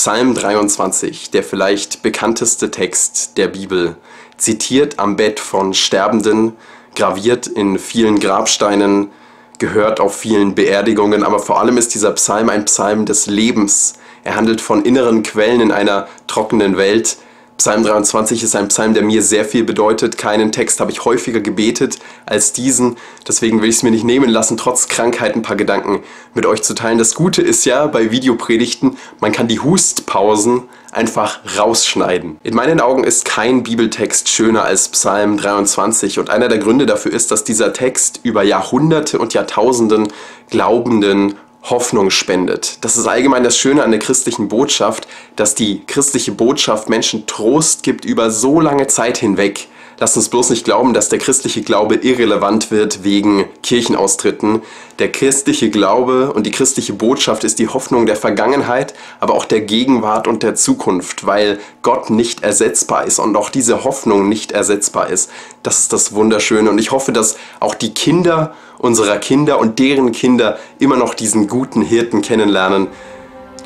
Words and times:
Psalm 0.00 0.32
23, 0.32 1.30
der 1.30 1.42
vielleicht 1.42 2.02
bekannteste 2.02 2.70
Text 2.70 3.36
der 3.36 3.48
Bibel, 3.48 3.96
zitiert 4.38 4.98
am 4.98 5.16
Bett 5.16 5.38
von 5.38 5.74
Sterbenden, 5.74 6.54
graviert 6.94 7.46
in 7.46 7.78
vielen 7.78 8.18
Grabsteinen, 8.18 9.10
gehört 9.58 10.00
auf 10.00 10.16
vielen 10.16 10.54
Beerdigungen, 10.54 11.22
aber 11.22 11.38
vor 11.38 11.60
allem 11.60 11.76
ist 11.76 11.94
dieser 11.94 12.12
Psalm 12.12 12.48
ein 12.48 12.64
Psalm 12.64 13.04
des 13.04 13.26
Lebens. 13.26 13.98
Er 14.24 14.36
handelt 14.36 14.62
von 14.62 14.86
inneren 14.86 15.22
Quellen 15.22 15.60
in 15.60 15.70
einer 15.70 16.08
trockenen 16.28 16.78
Welt, 16.78 17.18
Psalm 17.60 17.84
23 17.84 18.42
ist 18.42 18.56
ein 18.56 18.68
Psalm, 18.68 18.94
der 18.94 19.02
mir 19.02 19.20
sehr 19.20 19.44
viel 19.44 19.64
bedeutet. 19.64 20.16
Keinen 20.16 20.50
Text 20.50 20.80
habe 20.80 20.90
ich 20.92 21.04
häufiger 21.04 21.40
gebetet 21.40 21.98
als 22.24 22.54
diesen. 22.54 22.96
Deswegen 23.28 23.60
will 23.60 23.68
ich 23.68 23.76
es 23.76 23.82
mir 23.82 23.90
nicht 23.90 24.02
nehmen 24.02 24.30
lassen, 24.30 24.56
trotz 24.56 24.88
Krankheit 24.88 25.36
ein 25.36 25.42
paar 25.42 25.56
Gedanken 25.56 26.02
mit 26.32 26.46
euch 26.46 26.62
zu 26.62 26.74
teilen. 26.74 26.96
Das 26.96 27.14
Gute 27.14 27.42
ist 27.42 27.66
ja 27.66 27.86
bei 27.86 28.10
Videopredigten, 28.10 28.96
man 29.20 29.32
kann 29.32 29.46
die 29.46 29.60
Hustpausen 29.60 30.70
einfach 30.90 31.40
rausschneiden. 31.58 32.38
In 32.42 32.54
meinen 32.54 32.80
Augen 32.80 33.04
ist 33.04 33.26
kein 33.26 33.62
Bibeltext 33.62 34.30
schöner 34.30 34.64
als 34.64 34.88
Psalm 34.88 35.36
23 35.36 36.18
und 36.18 36.30
einer 36.30 36.48
der 36.48 36.60
Gründe 36.60 36.86
dafür 36.86 37.12
ist, 37.12 37.30
dass 37.30 37.44
dieser 37.44 37.74
Text 37.74 38.20
über 38.22 38.42
Jahrhunderte 38.42 39.18
und 39.18 39.34
Jahrtausenden 39.34 40.08
Glaubenden 40.48 41.34
Hoffnung 41.62 42.10
spendet. 42.10 42.78
Das 42.80 42.96
ist 42.96 43.06
allgemein 43.06 43.44
das 43.44 43.56
Schöne 43.56 43.82
an 43.82 43.90
der 43.90 44.00
christlichen 44.00 44.48
Botschaft, 44.48 45.06
dass 45.36 45.54
die 45.54 45.84
christliche 45.86 46.32
Botschaft 46.32 46.88
Menschen 46.88 47.26
Trost 47.26 47.82
gibt 47.82 48.04
über 48.04 48.30
so 48.30 48.60
lange 48.60 48.86
Zeit 48.86 49.18
hinweg. 49.18 49.68
Lasst 50.02 50.16
uns 50.16 50.30
bloß 50.30 50.48
nicht 50.48 50.64
glauben, 50.64 50.94
dass 50.94 51.10
der 51.10 51.18
christliche 51.18 51.60
Glaube 51.60 51.96
irrelevant 51.96 52.70
wird 52.70 53.04
wegen 53.04 53.44
Kirchenaustritten. 53.62 54.62
Der 54.98 55.12
christliche 55.12 55.68
Glaube 55.68 56.32
und 56.32 56.46
die 56.46 56.50
christliche 56.50 56.94
Botschaft 56.94 57.44
ist 57.44 57.58
die 57.58 57.68
Hoffnung 57.68 58.06
der 58.06 58.16
Vergangenheit, 58.16 58.94
aber 59.20 59.34
auch 59.34 59.44
der 59.44 59.60
Gegenwart 59.60 60.26
und 60.26 60.42
der 60.42 60.54
Zukunft, 60.54 61.26
weil 61.26 61.58
Gott 61.82 62.08
nicht 62.08 62.42
ersetzbar 62.42 63.04
ist 63.04 63.18
und 63.18 63.36
auch 63.36 63.50
diese 63.50 63.84
Hoffnung 63.84 64.26
nicht 64.26 64.52
ersetzbar 64.52 65.10
ist. 65.10 65.30
Das 65.62 65.80
ist 65.80 65.92
das 65.92 66.14
Wunderschöne 66.14 66.70
und 66.70 66.78
ich 66.78 66.92
hoffe, 66.92 67.12
dass 67.12 67.36
auch 67.60 67.74
die 67.74 67.92
Kinder 67.92 68.54
unserer 68.78 69.18
Kinder 69.18 69.58
und 69.58 69.78
deren 69.78 70.12
Kinder 70.12 70.58
immer 70.78 70.96
noch 70.96 71.12
diesen 71.12 71.46
guten 71.46 71.82
Hirten 71.82 72.22
kennenlernen, 72.22 72.86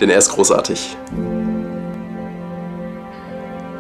denn 0.01 0.11
er 0.11 0.19
ist 0.19 0.31
großartig. 0.31 0.97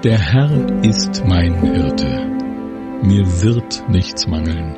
Der 0.04 0.18
Herr 0.18 0.50
ist 0.82 1.24
mein 1.26 1.54
Hirte, 1.62 2.33
mir 3.02 3.42
wird 3.42 3.84
nichts 3.88 4.26
mangeln. 4.26 4.76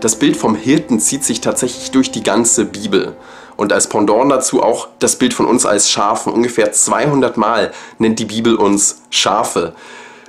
Das 0.00 0.16
Bild 0.16 0.36
vom 0.36 0.54
Hirten 0.54 1.00
zieht 1.00 1.24
sich 1.24 1.40
tatsächlich 1.40 1.90
durch 1.90 2.10
die 2.10 2.22
ganze 2.22 2.64
Bibel. 2.64 3.16
Und 3.56 3.72
als 3.72 3.88
Pendant 3.88 4.30
dazu 4.30 4.62
auch 4.62 4.88
das 4.98 5.16
Bild 5.16 5.32
von 5.32 5.46
uns 5.46 5.64
als 5.64 5.90
Schafen. 5.90 6.32
Ungefähr 6.32 6.72
200 6.72 7.36
Mal 7.36 7.72
nennt 7.98 8.18
die 8.18 8.24
Bibel 8.24 8.56
uns 8.56 9.02
Schafe. 9.10 9.74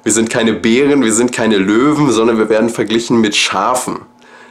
Wir 0.04 0.12
sind 0.12 0.30
keine 0.30 0.54
Bären, 0.54 1.04
wir 1.04 1.14
sind 1.14 1.32
keine 1.32 1.58
Löwen, 1.58 2.12
sondern 2.12 2.38
wir 2.38 2.50
werden 2.50 2.70
verglichen 2.70 3.20
mit 3.20 3.36
Schafen. 3.36 4.02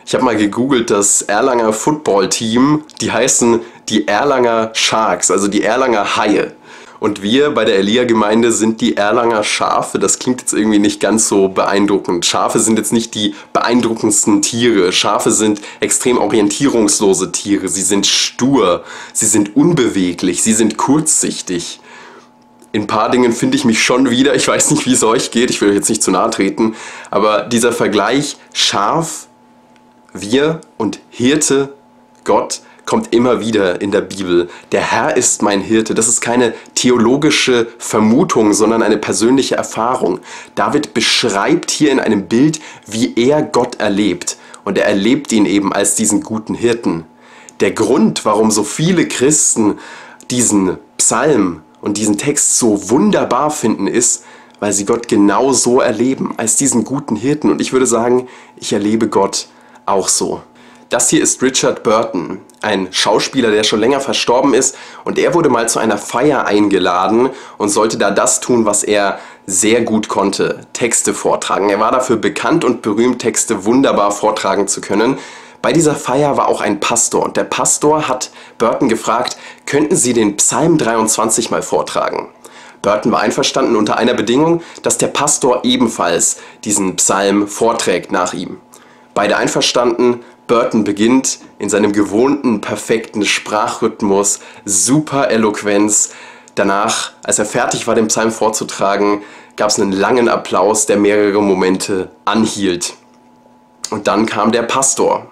Ich 0.05 0.15
habe 0.15 0.25
mal 0.25 0.37
gegoogelt, 0.37 0.91
das 0.91 1.23
Erlanger 1.23 1.73
Football-Team, 1.73 2.83
die 3.01 3.11
heißen 3.11 3.61
die 3.89 4.07
Erlanger 4.07 4.71
Sharks, 4.75 5.31
also 5.31 5.49
die 5.49 5.63
Erlanger 5.63 6.17
Haie. 6.17 6.53
Und 7.05 7.21
wir 7.21 7.51
bei 7.51 7.67
der 7.67 7.77
Elia-Gemeinde 7.77 8.51
sind 8.51 8.81
die 8.81 8.97
Erlanger 8.97 9.45
Schafe. 9.45 9.99
Das 9.99 10.19
klingt 10.19 10.41
jetzt 10.41 10.55
irgendwie 10.55 10.79
nicht 10.79 11.01
ganz 11.01 11.29
so 11.29 11.49
beeindruckend. 11.49 12.25
Schafe 12.25 12.61
sind 12.61 12.79
jetzt 12.79 12.95
nicht 12.95 13.15
die 13.15 13.35
beeindruckendsten 13.53 14.41
Tiere. 14.41 14.91
Schafe 14.91 15.31
sind 15.31 15.61
extrem 15.81 16.17
orientierungslose 16.17 17.31
Tiere. 17.31 17.69
Sie 17.69 17.83
sind 17.83 18.07
stur, 18.07 18.85
sie 19.13 19.27
sind 19.27 19.55
unbeweglich, 19.55 20.43
sie 20.43 20.55
sind 20.55 20.79
kurzsichtig. 20.79 21.79
In 22.73 22.85
ein 22.85 22.87
paar 22.87 23.11
Dingen 23.11 23.33
finde 23.33 23.59
ich 23.59 23.67
mich 23.67 23.83
schon 23.83 24.09
wieder. 24.09 24.35
Ich 24.35 24.49
weiß 24.49 24.71
nicht, 24.71 24.87
wie 24.87 24.95
es 24.95 25.05
euch 25.05 25.31
geht. 25.31 25.51
Ich 25.51 25.61
will 25.61 25.69
euch 25.69 25.77
jetzt 25.77 25.91
nicht 25.91 26.03
zu 26.03 26.11
nahe 26.11 26.31
treten. 26.31 26.75
Aber 27.11 27.43
dieser 27.43 27.73
Vergleich 27.73 28.39
Schaf 28.55 29.27
wir 30.15 30.63
und 30.79 31.01
Hirte, 31.11 31.75
Gott, 32.25 32.63
kommt 32.87 33.15
immer 33.15 33.41
wieder 33.41 33.81
in 33.81 33.91
der 33.91 34.01
Bibel. 34.03 34.49
Der 34.73 34.81
Herr 34.81 35.17
ist 35.17 35.43
mein 35.43 35.61
Hirte. 35.61 35.95
Das 35.95 36.09
ist 36.09 36.21
keine 36.21 36.55
theologische 36.75 37.67
Vermutung, 37.79 38.53
sondern 38.53 38.83
eine 38.83 38.99
persönliche 38.99 39.57
Erfahrung. 39.57 40.21
David 40.55 40.95
beschreibt 40.95 41.71
hier 41.71 41.91
in 41.91 42.01
einem 42.01 42.27
Bild, 42.27 42.61
wie 42.87 43.15
er 43.17 43.43
Gott 43.43 43.81
erlebt. 43.81 44.37
Und 44.65 44.79
er 44.79 44.87
erlebt 44.87 45.33
ihn 45.33 45.47
eben 45.47 45.73
als 45.73 45.95
diesen 45.95 46.23
guten 46.23 46.55
Hirten. 46.55 47.05
Der 47.61 47.73
Grund, 47.73 48.25
warum 48.25 48.51
so 48.51 48.65
viele 48.65 49.07
Christen 49.07 49.79
diesen 50.31 50.79
Psalm 50.99 51.63
und 51.81 51.99
diesen 51.99 52.19
Text 52.19 52.59
so 52.59 52.91
wunderbar 52.91 53.51
finden, 53.51 53.87
ist, 53.87 54.25
weil 54.61 54.73
sie 54.73 54.87
Gott 54.87 55.09
genau 55.09 55.53
so 55.53 55.81
erleben, 55.81 56.35
als 56.39 56.57
diesen 56.57 56.85
guten 56.85 57.17
Hirten. 57.17 57.51
Und 57.51 57.61
ich 57.61 57.73
würde 57.73 57.87
sagen, 57.87 58.29
ich 58.57 58.73
erlebe 58.73 59.09
Gott 59.09 59.49
auch 59.85 60.09
so. 60.09 60.43
Das 60.89 61.11
hier 61.11 61.23
ist 61.23 61.43
Richard 61.43 61.83
Burton, 61.83 62.39
ein 62.65 62.89
Schauspieler, 62.91 63.51
der 63.51 63.63
schon 63.63 63.81
länger 63.81 64.01
verstorben 64.01 64.55
ist 64.55 64.77
und 65.05 65.19
er 65.19 65.35
wurde 65.35 65.49
mal 65.49 65.69
zu 65.69 65.79
einer 65.79 65.99
Feier 65.99 66.47
eingeladen 66.47 67.31
und 67.59 67.69
sollte 67.69 67.99
da 67.99 68.11
das 68.11 68.41
tun, 68.41 68.65
was 68.65 68.83
er 68.83 69.21
sehr 69.47 69.83
gut 69.83 70.09
konnte, 70.09 70.67
Texte 70.73 71.15
vortragen. 71.15 71.69
Er 71.69 71.79
war 71.79 71.93
dafür 71.93 72.17
bekannt 72.17 72.65
und 72.65 72.83
berühmt, 72.83 73.21
Texte 73.21 73.65
wunderbar 73.65 74.11
vortragen 74.11 74.67
zu 74.67 74.81
können. 74.81 75.19
Bei 75.63 75.73
dieser 75.73 75.95
Feier 75.95 76.37
war 76.37 76.49
auch 76.49 76.61
ein 76.61 76.81
Pastor 76.81 77.23
und 77.25 77.37
der 77.37 77.45
Pastor 77.45 78.09
hat 78.09 78.31
Burton 78.59 78.89
gefragt, 78.89 79.37
könnten 79.67 79.97
Sie 79.97 80.13
den 80.13 80.37
Psalm 80.37 80.77
23 80.77 81.51
mal 81.51 81.63
vortragen? 81.63 82.29
Burton 82.83 83.13
war 83.13 83.21
einverstanden 83.21 83.77
unter 83.77 83.97
einer 83.97 84.13
Bedingung, 84.13 84.63
dass 84.83 84.99
der 84.99 85.07
Pastor 85.07 85.65
ebenfalls 85.65 86.37
diesen 86.65 86.97
Psalm 86.97 87.49
vorträgt 87.49 88.13
nach 88.13 88.35
ihm. 88.35 88.61
Beide 89.15 89.39
einverstanden, 89.39 90.23
Burton 90.47 90.85
beginnt 90.85 91.39
in 91.59 91.71
seinem 91.71 91.93
gewohnten, 91.93 92.61
perfekten 92.61 93.25
Sprachrhythmus, 93.25 94.41
super 94.65 95.31
Eloquenz. 95.31 96.11
Danach, 96.55 97.13
als 97.23 97.39
er 97.39 97.47
fertig 97.47 97.87
war, 97.87 97.95
den 97.95 98.09
Psalm 98.09 98.31
vorzutragen, 98.31 99.23
gab 99.57 99.71
es 99.71 99.81
einen 99.81 99.93
langen 99.93 100.29
Applaus, 100.29 100.87
der 100.87 100.97
mehrere 100.97 101.43
Momente 101.43 102.11
anhielt. 102.25 102.95
Und 103.91 104.07
dann 104.07 104.27
kam 104.27 104.53
der 104.53 104.63
Pastor, 104.63 105.31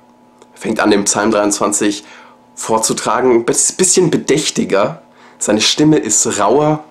fängt 0.55 0.81
an, 0.81 0.91
den 0.91 1.05
Psalm 1.05 1.31
23 1.31 2.05
vorzutragen, 2.55 3.33
ein 3.33 3.45
bisschen 3.45 4.11
bedächtiger. 4.11 5.03
Seine 5.39 5.61
Stimme 5.61 5.99
ist 5.99 6.39
rauer, 6.39 6.85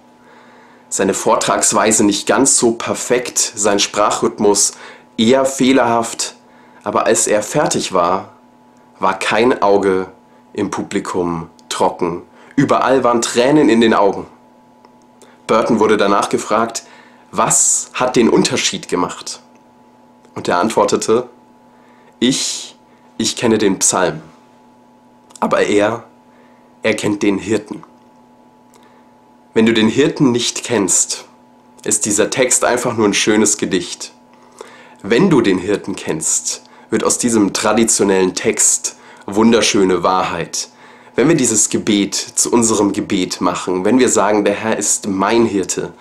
seine 0.90 1.14
Vortragsweise 1.14 2.04
nicht 2.04 2.28
ganz 2.28 2.58
so 2.58 2.74
perfekt, 2.74 3.54
sein 3.56 3.80
Sprachrhythmus 3.80 4.74
eher 5.18 5.46
fehlerhaft 5.46 6.36
aber 6.84 7.06
als 7.06 7.28
er 7.28 7.44
fertig 7.44 7.94
war, 7.94 8.30
war 9.00 9.18
kein 9.18 9.62
Auge 9.62 10.08
im 10.54 10.70
Publikum 10.70 11.50
trocken. 11.70 12.24
Überall 12.56 13.04
waren 13.04 13.22
Tränen 13.22 13.70
in 13.70 13.82
den 13.82 13.94
Augen. 13.94 14.28
Burton 15.48 15.80
wurde 15.80 15.98
danach 15.98 16.30
gefragt, 16.30 16.84
was 17.32 17.92
hat 17.94 18.16
den 18.16 18.30
Unterschied 18.30 18.88
gemacht? 18.88 19.42
Und 20.36 20.48
er 20.48 20.60
antwortete, 20.60 21.30
ich, 22.20 22.78
ich 23.18 23.36
kenne 23.36 23.58
den 23.58 23.80
Psalm, 23.80 24.22
aber 25.40 25.62
er, 25.62 26.04
er 26.84 26.94
kennt 26.96 27.24
den 27.24 27.38
Hirten. 27.38 27.84
Wenn 29.54 29.66
du 29.66 29.74
den 29.74 29.90
Hirten 29.90 30.32
nicht 30.32 30.64
kennst, 30.64 31.26
ist 31.84 32.06
dieser 32.06 32.30
Text 32.30 32.64
einfach 32.64 32.96
nur 32.96 33.08
ein 33.08 33.14
schönes 33.14 33.58
Gedicht. 33.58 34.14
Wenn 35.02 35.30
du 35.30 35.42
den 35.42 35.58
Hirten 35.58 35.96
kennst, 35.96 36.64
wird 36.92 37.04
aus 37.04 37.18
diesem 37.18 37.54
traditionellen 37.54 38.36
Text 38.36 38.98
wunderschöne 39.26 40.04
Wahrheit. 40.04 40.70
Wenn 41.16 41.28
wir 41.28 41.36
dieses 41.36 41.70
Gebet 41.70 42.16
zu 42.16 42.52
unserem 42.52 42.94
Gebet 42.94 43.42
machen, 43.42 43.84
wenn 43.84 43.98
wir 43.98 44.10
sagen, 44.10 44.46
der 44.46 44.54
Herr 44.54 44.78
ist 44.78 45.08
mein 45.08 45.46
Hirte, 45.46 45.94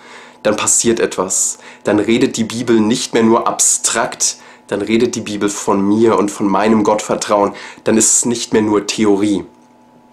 dann 0.43 0.55
passiert 0.55 0.99
etwas. 0.99 1.57
Dann 1.83 1.99
redet 1.99 2.37
die 2.37 2.43
Bibel 2.43 2.79
nicht 2.79 3.13
mehr 3.13 3.23
nur 3.23 3.47
abstrakt, 3.47 4.37
dann 4.67 4.81
redet 4.81 5.15
die 5.15 5.21
Bibel 5.21 5.49
von 5.49 5.85
mir 5.85 6.17
und 6.17 6.31
von 6.31 6.47
meinem 6.47 6.83
Gottvertrauen, 6.83 7.53
dann 7.83 7.97
ist 7.97 8.17
es 8.17 8.25
nicht 8.25 8.53
mehr 8.53 8.61
nur 8.61 8.87
Theorie. 8.87 9.43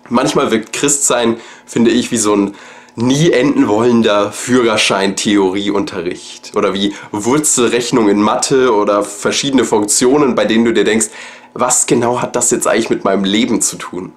Manchmal 0.08 0.50
wirkt 0.50 0.72
Christsein, 0.72 1.36
finde 1.66 1.90
ich, 1.90 2.10
wie 2.10 2.16
so 2.16 2.34
ein 2.34 2.54
nie 3.00 3.30
enden 3.30 3.68
wollender 3.68 4.32
Führerschein-Theorieunterricht 4.32 6.56
oder 6.56 6.74
wie 6.74 6.94
Wurzelrechnung 7.12 8.08
in 8.08 8.20
Mathe 8.20 8.74
oder 8.74 9.04
verschiedene 9.04 9.64
Funktionen, 9.64 10.34
bei 10.34 10.44
denen 10.44 10.64
du 10.64 10.72
dir 10.72 10.82
denkst, 10.84 11.06
was 11.54 11.86
genau 11.86 12.20
hat 12.20 12.34
das 12.36 12.50
jetzt 12.50 12.66
eigentlich 12.66 12.90
mit 12.90 13.04
meinem 13.04 13.24
Leben 13.24 13.60
zu 13.60 13.76
tun? 13.76 14.12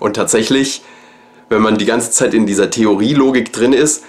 Und 0.00 0.16
tatsächlich, 0.16 0.82
wenn 1.48 1.62
man 1.62 1.76
die 1.76 1.84
ganze 1.84 2.10
Zeit 2.10 2.34
in 2.34 2.46
dieser 2.46 2.70
Theorielogik 2.70 3.52
drin 3.52 3.72
ist, 3.72 4.04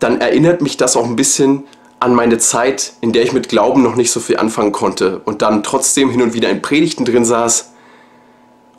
dann 0.00 0.20
erinnert 0.20 0.60
mich 0.60 0.76
das 0.76 0.96
auch 0.96 1.06
ein 1.06 1.16
bisschen 1.16 1.64
an 2.00 2.14
meine 2.14 2.38
Zeit, 2.38 2.94
in 3.00 3.12
der 3.12 3.22
ich 3.22 3.32
mit 3.32 3.48
Glauben 3.48 3.82
noch 3.82 3.96
nicht 3.96 4.10
so 4.10 4.20
viel 4.20 4.36
anfangen 4.36 4.72
konnte 4.72 5.22
und 5.24 5.40
dann 5.40 5.62
trotzdem 5.62 6.10
hin 6.10 6.20
und 6.20 6.34
wieder 6.34 6.50
in 6.50 6.60
Predigten 6.60 7.06
drin 7.06 7.24
saß 7.24 7.73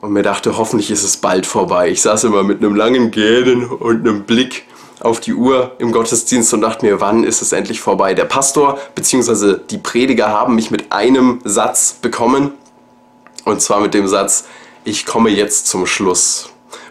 und 0.01 0.11
mir 0.11 0.23
dachte, 0.23 0.57
hoffentlich 0.57 0.91
ist 0.91 1.03
es 1.03 1.17
bald 1.17 1.45
vorbei. 1.45 1.89
Ich 1.89 2.01
saß 2.01 2.25
immer 2.25 2.43
mit 2.43 2.59
einem 2.59 2.75
langen 2.75 3.11
Gähnen 3.11 3.65
und 3.65 4.07
einem 4.07 4.23
Blick 4.23 4.65
auf 4.99 5.19
die 5.19 5.33
Uhr 5.33 5.73
im 5.79 5.91
Gottesdienst 5.91 6.53
und 6.53 6.61
dachte 6.61 6.85
mir, 6.85 7.01
wann 7.01 7.23
ist 7.23 7.41
es 7.41 7.51
endlich 7.51 7.81
vorbei? 7.81 8.13
Der 8.13 8.25
Pastor 8.25 8.79
bzw. 8.95 9.57
die 9.69 9.77
Prediger 9.77 10.29
haben 10.29 10.55
mich 10.55 10.71
mit 10.71 10.91
einem 10.91 11.39
Satz 11.43 11.93
bekommen 12.01 12.53
und 13.45 13.61
zwar 13.61 13.79
mit 13.79 13.93
dem 13.93 14.07
Satz, 14.07 14.45
ich 14.83 15.05
komme 15.05 15.29
jetzt 15.29 15.67
zum 15.67 15.85
Schluss. 15.85 16.49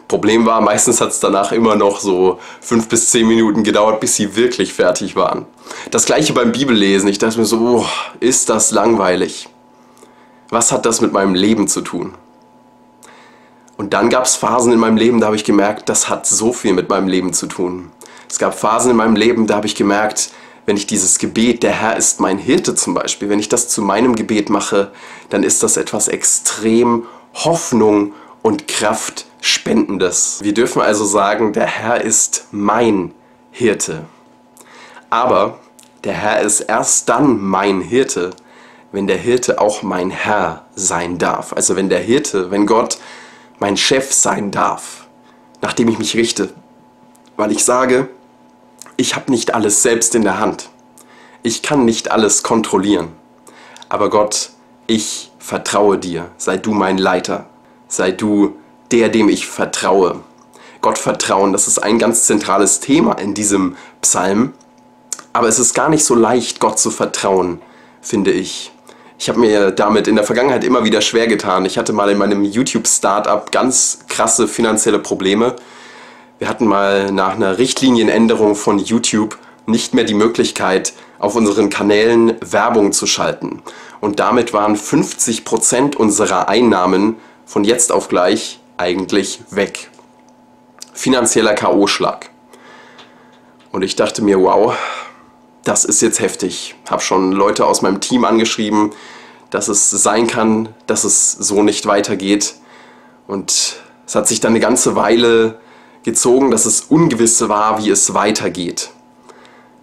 Problem 0.08 0.46
war, 0.46 0.60
meistens 0.60 1.00
hat 1.00 1.10
es 1.10 1.20
danach 1.20 1.50
immer 1.50 1.76
noch 1.76 1.98
so 1.98 2.38
fünf 2.60 2.88
bis 2.88 3.10
zehn 3.10 3.26
Minuten 3.26 3.64
gedauert, 3.64 4.00
bis 4.00 4.16
sie 4.16 4.36
wirklich 4.36 4.72
fertig 4.72 5.16
waren. 5.16 5.46
Das 5.90 6.04
gleiche 6.04 6.32
beim 6.32 6.52
Bibellesen. 6.52 7.08
Ich 7.08 7.18
dachte 7.18 7.38
mir 7.38 7.46
so, 7.46 7.58
oh, 7.58 7.86
ist 8.20 8.50
das 8.50 8.70
langweilig. 8.70 9.48
Was 10.50 10.72
hat 10.72 10.84
das 10.86 11.00
mit 11.00 11.12
meinem 11.12 11.34
Leben 11.34 11.68
zu 11.68 11.80
tun? 11.80 12.14
Und 13.76 13.93
dann 13.93 14.09
gab 14.09 14.25
es 14.25 14.37
Phasen 14.37 14.73
in 14.73 14.79
meinem 14.79 14.97
Leben, 14.97 15.21
da 15.21 15.26
habe 15.26 15.37
ich 15.37 15.44
gemerkt, 15.44 15.88
das 15.88 16.09
hat 16.09 16.26
so 16.26 16.53
viel 16.53 16.73
mit 16.73 16.88
meinem 16.88 17.09
Leben 17.09 17.32
zu 17.32 17.47
tun. 17.47 17.91
Es 18.31 18.38
gab 18.38 18.59
Phasen 18.59 18.93
in 18.93 18.97
meinem 18.97 19.17
Leben, 19.17 19.47
da 19.47 19.56
habe 19.56 19.67
ich 19.67 19.75
gemerkt, 19.75 20.31
wenn 20.67 20.76
ich 20.76 20.87
dieses 20.87 21.19
Gebet, 21.19 21.62
der 21.62 21.73
Herr 21.73 21.97
ist 21.97 22.21
mein 22.21 22.38
Hirte 22.38 22.75
zum 22.75 22.94
Beispiel, 22.94 23.29
wenn 23.29 23.38
ich 23.38 23.49
das 23.49 23.69
zu 23.69 23.82
meinem 23.82 24.15
Gebet 24.15 24.49
mache, 24.49 24.93
dann 25.29 25.43
ist 25.43 25.62
das 25.62 25.76
etwas 25.76 26.09
extrem 26.09 27.05
Hoffnung 27.35 28.12
und 28.43 28.69
Kraft 28.69 29.26
spendendes. 29.41 30.41
Wir 30.43 30.55
dürfen 30.55 30.81
also 30.81 31.05
sagen, 31.05 31.53
der 31.53 31.67
Herr 31.67 32.00
ist 32.00 32.47
mein 32.50 33.12
Hirte. 33.50 34.06
Aber 35.11 35.59
der 36.05 36.15
Herr 36.15 36.41
ist 36.41 36.61
erst 36.61 37.09
dann 37.09 37.41
mein 37.41 37.81
Hirte, 37.81 38.31
wenn 38.93 39.06
der 39.06 39.19
Hirte 39.19 39.61
auch 39.61 39.82
mein 39.82 40.11
Herr 40.11 40.65
sein 40.75 41.19
darf. 41.19 41.53
Also 41.53 41.76
wenn 41.76 41.88
der 41.88 42.00
Hirte, 42.00 42.50
wenn 42.50 42.67
Gott 42.67 42.99
mein 43.64 43.78
Chef 43.78 44.12
sein 44.12 44.50
darf, 44.50 45.06
nachdem 45.62 45.88
ich 45.88 45.99
mich 45.99 46.16
richte. 46.16 46.52
Weil 47.38 47.50
ich 47.50 47.64
sage, 47.64 48.11
ich 48.99 49.16
habe 49.16 49.31
nicht 49.31 49.55
alles 49.55 49.82
selbst 49.82 50.14
in 50.14 50.20
der 50.20 50.38
Hand. 50.38 50.69
Ich 51.43 51.62
kann 51.62 51.87
nicht 51.87 52.11
alles 52.11 52.43
kontrollieren. 52.43 53.08
Aber 53.88 54.11
Gott, 54.11 54.50
ich 54.87 55.32
vertraue 55.38 55.96
dir. 55.96 56.31
Sei 56.37 56.58
du 56.58 56.75
mein 56.75 56.99
Leiter. 56.99 57.46
Sei 57.88 58.11
du 58.11 58.55
der, 58.90 59.08
dem 59.08 59.31
ich 59.31 59.46
vertraue. 59.46 60.20
Gott 60.82 60.99
vertrauen, 60.99 61.55
das 61.55 61.66
ist 61.66 61.78
ein 61.78 61.99
ganz 61.99 62.26
zentrales 62.26 62.81
Thema 62.81 63.14
in 63.14 63.32
diesem 63.32 63.76
Psalm. 64.02 64.52
Aber 65.32 65.49
es 65.49 65.58
ist 65.58 65.72
gar 65.72 65.88
nicht 65.88 66.05
so 66.05 66.14
leicht, 66.14 66.61
Gott 66.61 66.78
zu 66.78 66.90
vertrauen, 66.90 67.62
finde 68.02 68.31
ich. 68.31 68.74
Ich 69.25 69.31
habe 69.31 69.41
mir 69.41 69.71
damit 69.71 70.06
in 70.06 70.17
der 70.17 70.25
Vergangenheit 70.26 70.65
immer 70.65 70.85
wieder 70.85 71.00
schwer 71.00 71.26
getan. 71.26 71.65
Ich 71.65 71.79
hatte 71.79 71.94
mal 71.94 72.11
in 72.11 72.19
meinem 72.19 72.44
YouTube-Startup 72.44 73.50
ganz 73.50 74.00
krasse 74.06 74.47
finanzielle 74.47 74.99
Probleme. 74.99 75.56
Wir 76.38 76.47
hatten 76.47 76.67
mal 76.67 77.11
nach 77.11 77.35
einer 77.35 77.56
Richtlinienänderung 77.56 78.55
von 78.55 78.79
YouTube 78.79 79.38
nicht 79.65 79.94
mehr 79.94 80.05
die 80.05 80.12
Möglichkeit, 80.12 80.93
auf 81.19 81.37
unseren 81.37 81.71
Kanälen 81.71 82.35
Werbung 82.43 82.93
zu 82.93 83.06
schalten. 83.06 83.62
Und 84.03 84.21
damit 84.21 84.53
waren 84.53 84.76
50% 84.76 85.97
unserer 85.97 86.50
Einnahmen 86.50 87.17
von 87.47 87.65
jetzt 87.65 87.93
auf 87.93 88.09
gleich 88.09 88.61
eigentlich 88.76 89.41
weg. 89.49 89.88
Finanzieller 90.93 91.55
KO-Schlag. 91.55 92.29
Und 93.73 93.81
ich 93.81 93.97
dachte 93.97 94.21
mir, 94.21 94.38
wow, 94.38 94.76
das 95.65 95.87
ist 95.87 96.03
jetzt 96.03 96.21
heftig. 96.21 96.75
Habe 96.91 97.00
schon 97.00 97.32
Leute 97.32 97.65
aus 97.65 97.81
meinem 97.81 98.03
Team 98.03 98.26
angeschrieben, 98.26 98.93
dass 99.54 99.68
es 99.68 99.88
sein 99.88 100.26
kann, 100.26 100.68
dass 100.88 101.04
es 101.04 101.30
so 101.30 101.62
nicht 101.62 101.86
weitergeht. 101.86 102.54
Und 103.28 103.76
es 104.04 104.14
hat 104.16 104.26
sich 104.26 104.40
dann 104.40 104.50
eine 104.50 104.58
ganze 104.58 104.96
Weile 104.96 105.60
gezogen, 106.02 106.50
dass 106.50 106.66
es 106.66 106.80
ungewiss 106.80 107.48
war, 107.48 107.78
wie 107.78 107.88
es 107.88 108.14
weitergeht. 108.14 108.90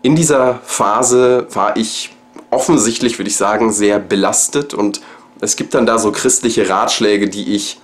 In 0.02 0.18
dieser 0.18 0.60
Phase 0.66 1.48
war 1.54 1.78
ich 1.78 2.14
offensichtlich, 2.50 3.18
würde 3.18 3.30
ich 3.30 3.38
sagen, 3.38 3.72
sehr 3.72 4.00
belastet 4.00 4.74
und 4.74 5.00
es 5.40 5.56
gibt 5.56 5.74
dann 5.74 5.86
da 5.86 6.00
so 6.00 6.12
christliche 6.12 6.68
Ratschläge, 6.68 7.30
die 7.30 7.56
ich 7.56 7.80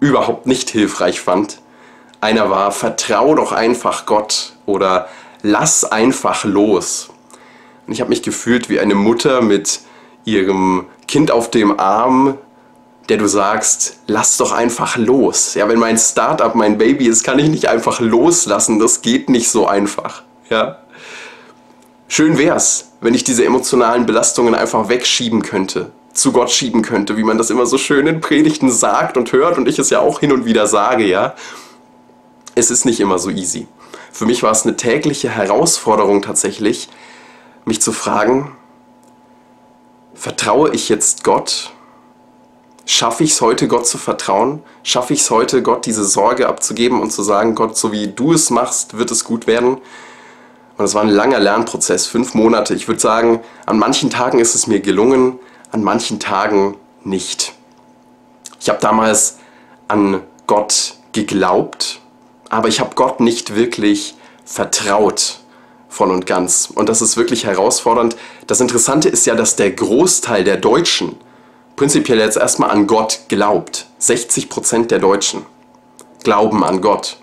überhaupt 0.00 0.46
nicht 0.46 0.68
hilfreich 0.68 1.22
fand. 1.22 1.62
Einer 2.20 2.50
war, 2.50 2.72
vertrau 2.72 3.34
doch 3.34 3.52
einfach 3.52 4.04
Gott 4.04 4.52
oder 4.66 5.08
lass 5.42 5.84
einfach 5.84 6.44
los. 6.44 7.08
Und 7.86 7.94
ich 7.94 8.02
habe 8.02 8.10
mich 8.10 8.22
gefühlt 8.22 8.68
wie 8.68 8.80
eine 8.80 8.94
Mutter 8.94 9.40
mit 9.40 9.80
ihrem 10.26 10.84
Kind 11.06 11.30
auf 11.30 11.50
dem 11.50 11.78
Arm, 11.78 12.38
der 13.08 13.18
du 13.18 13.28
sagst, 13.28 14.00
lass 14.06 14.36
doch 14.36 14.52
einfach 14.52 14.96
los. 14.96 15.54
Ja, 15.54 15.68
wenn 15.68 15.78
mein 15.78 15.98
Startup 15.98 16.54
mein 16.54 16.78
Baby 16.78 17.06
ist, 17.06 17.22
kann 17.22 17.38
ich 17.38 17.48
nicht 17.48 17.68
einfach 17.68 18.00
loslassen. 18.00 18.78
Das 18.78 19.02
geht 19.02 19.28
nicht 19.28 19.50
so 19.50 19.66
einfach. 19.66 20.22
Ja. 20.50 20.78
Schön 22.08 22.38
wär's, 22.38 22.92
wenn 23.00 23.14
ich 23.14 23.24
diese 23.24 23.44
emotionalen 23.44 24.06
Belastungen 24.06 24.54
einfach 24.54 24.88
wegschieben 24.88 25.42
könnte, 25.42 25.90
zu 26.12 26.32
Gott 26.32 26.50
schieben 26.50 26.82
könnte, 26.82 27.16
wie 27.16 27.24
man 27.24 27.38
das 27.38 27.50
immer 27.50 27.66
so 27.66 27.78
schön 27.78 28.06
in 28.06 28.20
Predigten 28.20 28.70
sagt 28.70 29.16
und 29.16 29.32
hört 29.32 29.58
und 29.58 29.68
ich 29.68 29.78
es 29.78 29.90
ja 29.90 30.00
auch 30.00 30.20
hin 30.20 30.32
und 30.32 30.44
wieder 30.44 30.66
sage, 30.66 31.04
ja. 31.04 31.34
Es 32.54 32.70
ist 32.70 32.86
nicht 32.86 33.00
immer 33.00 33.18
so 33.18 33.30
easy. 33.30 33.66
Für 34.12 34.24
mich 34.24 34.42
war 34.42 34.50
es 34.50 34.64
eine 34.64 34.76
tägliche 34.76 35.28
Herausforderung 35.28 36.22
tatsächlich, 36.22 36.88
mich 37.64 37.82
zu 37.82 37.92
fragen, 37.92 38.52
vertraue 40.16 40.70
ich 40.74 40.88
jetzt 40.88 41.24
Gott? 41.24 41.72
Schaffe 42.84 43.24
ich 43.24 43.32
es 43.32 43.40
heute, 43.40 43.68
Gott 43.68 43.86
zu 43.86 43.98
vertrauen? 43.98 44.62
Schaffe 44.82 45.12
ich 45.12 45.20
es 45.20 45.30
heute, 45.30 45.62
Gott 45.62 45.86
diese 45.86 46.04
Sorge 46.04 46.48
abzugeben 46.48 47.00
und 47.00 47.10
zu 47.10 47.22
sagen, 47.22 47.54
Gott, 47.54 47.76
so 47.76 47.92
wie 47.92 48.08
du 48.08 48.32
es 48.32 48.50
machst, 48.50 48.96
wird 48.96 49.10
es 49.10 49.24
gut 49.24 49.46
werden? 49.46 49.78
Und 50.76 50.84
es 50.84 50.94
war 50.94 51.02
ein 51.02 51.08
langer 51.08 51.40
Lernprozess, 51.40 52.06
fünf 52.06 52.34
Monate. 52.34 52.74
Ich 52.74 52.86
würde 52.86 53.00
sagen, 53.00 53.40
an 53.64 53.78
manchen 53.78 54.10
Tagen 54.10 54.38
ist 54.38 54.54
es 54.54 54.66
mir 54.66 54.80
gelungen, 54.80 55.38
an 55.72 55.82
manchen 55.82 56.20
Tagen 56.20 56.76
nicht. 57.02 57.54
Ich 58.60 58.68
habe 58.68 58.78
damals 58.80 59.38
an 59.88 60.22
Gott 60.46 60.94
geglaubt, 61.12 62.00
aber 62.50 62.68
ich 62.68 62.80
habe 62.80 62.94
Gott 62.94 63.20
nicht 63.20 63.54
wirklich 63.54 64.14
vertraut 64.44 65.40
voll 65.96 66.10
und 66.10 66.26
ganz. 66.26 66.68
Und 66.72 66.88
das 66.88 67.00
ist 67.00 67.16
wirklich 67.16 67.46
herausfordernd. 67.46 68.16
Das 68.46 68.60
Interessante 68.60 69.08
ist 69.08 69.24
ja, 69.24 69.34
dass 69.34 69.56
der 69.56 69.70
Großteil 69.70 70.44
der 70.44 70.58
Deutschen 70.58 71.16
prinzipiell 71.74 72.18
jetzt 72.18 72.36
erstmal 72.36 72.70
an 72.70 72.86
Gott 72.86 73.20
glaubt. 73.28 73.86
60 73.98 74.50
Prozent 74.50 74.90
der 74.90 74.98
Deutschen 74.98 75.46
glauben 76.22 76.62
an 76.64 76.82
Gott. 76.82 77.16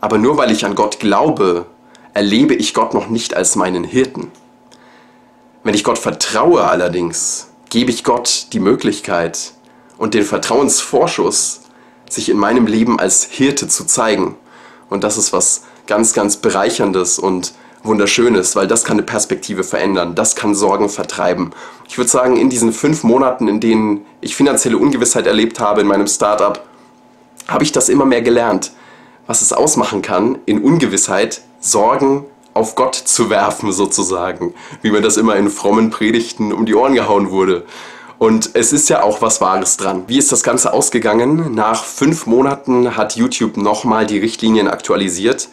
Aber 0.00 0.18
nur 0.18 0.36
weil 0.36 0.50
ich 0.50 0.64
an 0.64 0.74
Gott 0.74 0.98
glaube, 0.98 1.66
erlebe 2.12 2.54
ich 2.54 2.74
Gott 2.74 2.92
noch 2.92 3.08
nicht 3.08 3.34
als 3.34 3.54
meinen 3.54 3.84
Hirten. 3.84 4.32
Wenn 5.62 5.74
ich 5.74 5.84
Gott 5.84 5.98
vertraue 5.98 6.64
allerdings, 6.64 7.48
gebe 7.70 7.90
ich 7.90 8.02
Gott 8.02 8.48
die 8.52 8.60
Möglichkeit 8.60 9.52
und 9.96 10.14
den 10.14 10.24
Vertrauensvorschuss, 10.24 11.60
sich 12.10 12.28
in 12.28 12.38
meinem 12.38 12.66
Leben 12.66 12.98
als 12.98 13.24
Hirte 13.24 13.68
zu 13.68 13.84
zeigen. 13.84 14.36
Und 14.90 15.04
das 15.04 15.18
ist 15.18 15.32
was 15.32 15.64
ganz, 15.86 16.14
ganz 16.14 16.38
Bereicherndes 16.38 17.18
und 17.18 17.52
Wunderschönes, 17.88 18.54
weil 18.54 18.68
das 18.68 18.84
kann 18.84 18.98
eine 18.98 19.02
Perspektive 19.02 19.64
verändern, 19.64 20.14
das 20.14 20.36
kann 20.36 20.54
Sorgen 20.54 20.88
vertreiben. 20.88 21.50
Ich 21.88 21.98
würde 21.98 22.10
sagen, 22.10 22.36
in 22.36 22.50
diesen 22.50 22.72
fünf 22.72 23.02
Monaten, 23.02 23.48
in 23.48 23.58
denen 23.58 24.06
ich 24.20 24.36
finanzielle 24.36 24.78
Ungewissheit 24.78 25.26
erlebt 25.26 25.58
habe 25.58 25.80
in 25.80 25.88
meinem 25.88 26.06
Startup, 26.06 26.62
habe 27.48 27.64
ich 27.64 27.72
das 27.72 27.88
immer 27.88 28.04
mehr 28.04 28.22
gelernt, 28.22 28.72
was 29.26 29.42
es 29.42 29.52
ausmachen 29.52 30.02
kann, 30.02 30.38
in 30.46 30.62
Ungewissheit 30.62 31.42
Sorgen 31.60 32.24
auf 32.54 32.74
Gott 32.76 32.94
zu 32.94 33.30
werfen, 33.30 33.72
sozusagen, 33.72 34.54
wie 34.82 34.90
mir 34.90 35.00
das 35.00 35.16
immer 35.16 35.36
in 35.36 35.50
frommen 35.50 35.90
Predigten 35.90 36.52
um 36.52 36.66
die 36.66 36.74
Ohren 36.74 36.94
gehauen 36.94 37.30
wurde. 37.30 37.64
Und 38.18 38.50
es 38.54 38.72
ist 38.72 38.88
ja 38.88 39.02
auch 39.02 39.22
was 39.22 39.40
Wahres 39.40 39.76
dran. 39.76 40.04
Wie 40.08 40.18
ist 40.18 40.32
das 40.32 40.42
Ganze 40.42 40.72
ausgegangen? 40.72 41.54
Nach 41.54 41.84
fünf 41.84 42.26
Monaten 42.26 42.96
hat 42.96 43.16
YouTube 43.16 43.56
nochmal 43.56 44.06
die 44.06 44.18
Richtlinien 44.18 44.68
aktualisiert 44.68 45.48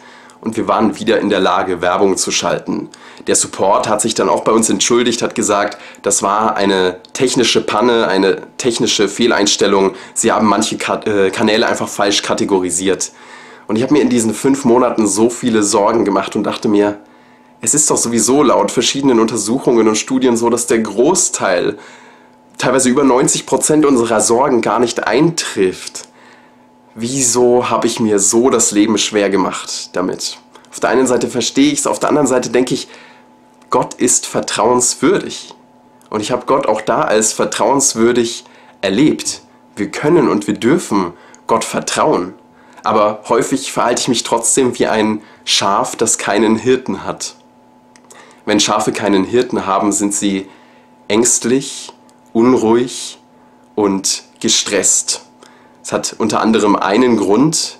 und 0.46 0.56
wir 0.56 0.68
waren 0.68 0.96
wieder 0.96 1.18
in 1.18 1.28
der 1.28 1.40
Lage, 1.40 1.82
Werbung 1.82 2.16
zu 2.16 2.30
schalten. 2.30 2.88
Der 3.26 3.34
Support 3.34 3.88
hat 3.88 4.00
sich 4.00 4.14
dann 4.14 4.28
auch 4.28 4.44
bei 4.44 4.52
uns 4.52 4.70
entschuldigt, 4.70 5.20
hat 5.20 5.34
gesagt, 5.34 5.76
das 6.02 6.22
war 6.22 6.56
eine 6.56 7.00
technische 7.14 7.60
Panne, 7.60 8.06
eine 8.06 8.42
technische 8.56 9.08
Fehleinstellung. 9.08 9.96
Sie 10.14 10.30
haben 10.30 10.46
manche 10.46 10.76
äh, 10.76 11.30
Kanäle 11.30 11.66
einfach 11.66 11.88
falsch 11.88 12.22
kategorisiert. 12.22 13.10
Und 13.66 13.74
ich 13.74 13.82
habe 13.82 13.94
mir 13.94 14.02
in 14.02 14.08
diesen 14.08 14.32
fünf 14.34 14.64
Monaten 14.64 15.08
so 15.08 15.30
viele 15.30 15.64
Sorgen 15.64 16.04
gemacht 16.04 16.36
und 16.36 16.44
dachte 16.44 16.68
mir, 16.68 17.00
es 17.60 17.74
ist 17.74 17.90
doch 17.90 17.96
sowieso 17.96 18.44
laut 18.44 18.70
verschiedenen 18.70 19.18
Untersuchungen 19.18 19.88
und 19.88 19.96
Studien 19.96 20.36
so, 20.36 20.48
dass 20.48 20.68
der 20.68 20.78
Großteil, 20.78 21.76
teilweise 22.56 22.88
über 22.88 23.02
90 23.02 23.46
Prozent 23.46 23.84
unserer 23.84 24.20
Sorgen 24.20 24.60
gar 24.60 24.78
nicht 24.78 25.08
eintrifft 25.08 26.05
wieso 26.96 27.70
habe 27.70 27.86
ich 27.86 28.00
mir 28.00 28.18
so 28.18 28.50
das 28.50 28.72
Leben 28.72 28.98
schwer 28.98 29.30
gemacht 29.30 29.90
damit? 29.92 30.38
Auf 30.70 30.80
der 30.80 30.90
einen 30.90 31.06
Seite 31.06 31.28
verstehe 31.28 31.72
ich 31.72 31.80
es, 31.80 31.86
auf 31.86 32.00
der 32.00 32.08
anderen 32.08 32.26
Seite 32.26 32.50
denke 32.50 32.74
ich, 32.74 32.88
Gott 33.70 33.94
ist 33.94 34.26
vertrauenswürdig. 34.26 35.54
Und 36.10 36.20
ich 36.20 36.30
habe 36.30 36.46
Gott 36.46 36.66
auch 36.66 36.80
da 36.80 37.02
als 37.02 37.32
vertrauenswürdig 37.32 38.44
erlebt. 38.80 39.42
Wir 39.74 39.90
können 39.90 40.28
und 40.28 40.46
wir 40.46 40.54
dürfen 40.54 41.12
Gott 41.46 41.64
vertrauen. 41.64 42.34
aber 42.84 43.24
häufig 43.28 43.72
verhalte 43.72 44.02
ich 44.02 44.08
mich 44.08 44.22
trotzdem 44.22 44.78
wie 44.78 44.86
ein 44.86 45.20
Schaf, 45.44 45.96
das 45.96 46.18
keinen 46.18 46.56
Hirten 46.56 47.04
hat. 47.04 47.34
Wenn 48.44 48.60
Schafe 48.60 48.92
keinen 48.92 49.24
Hirten 49.24 49.66
haben, 49.66 49.90
sind 49.90 50.14
sie 50.14 50.48
ängstlich, 51.08 51.92
unruhig 52.32 53.18
und 53.74 54.22
gestresst. 54.38 55.25
Es 55.86 55.92
hat 55.92 56.16
unter 56.18 56.40
anderem 56.40 56.74
einen 56.74 57.16
Grund, 57.16 57.78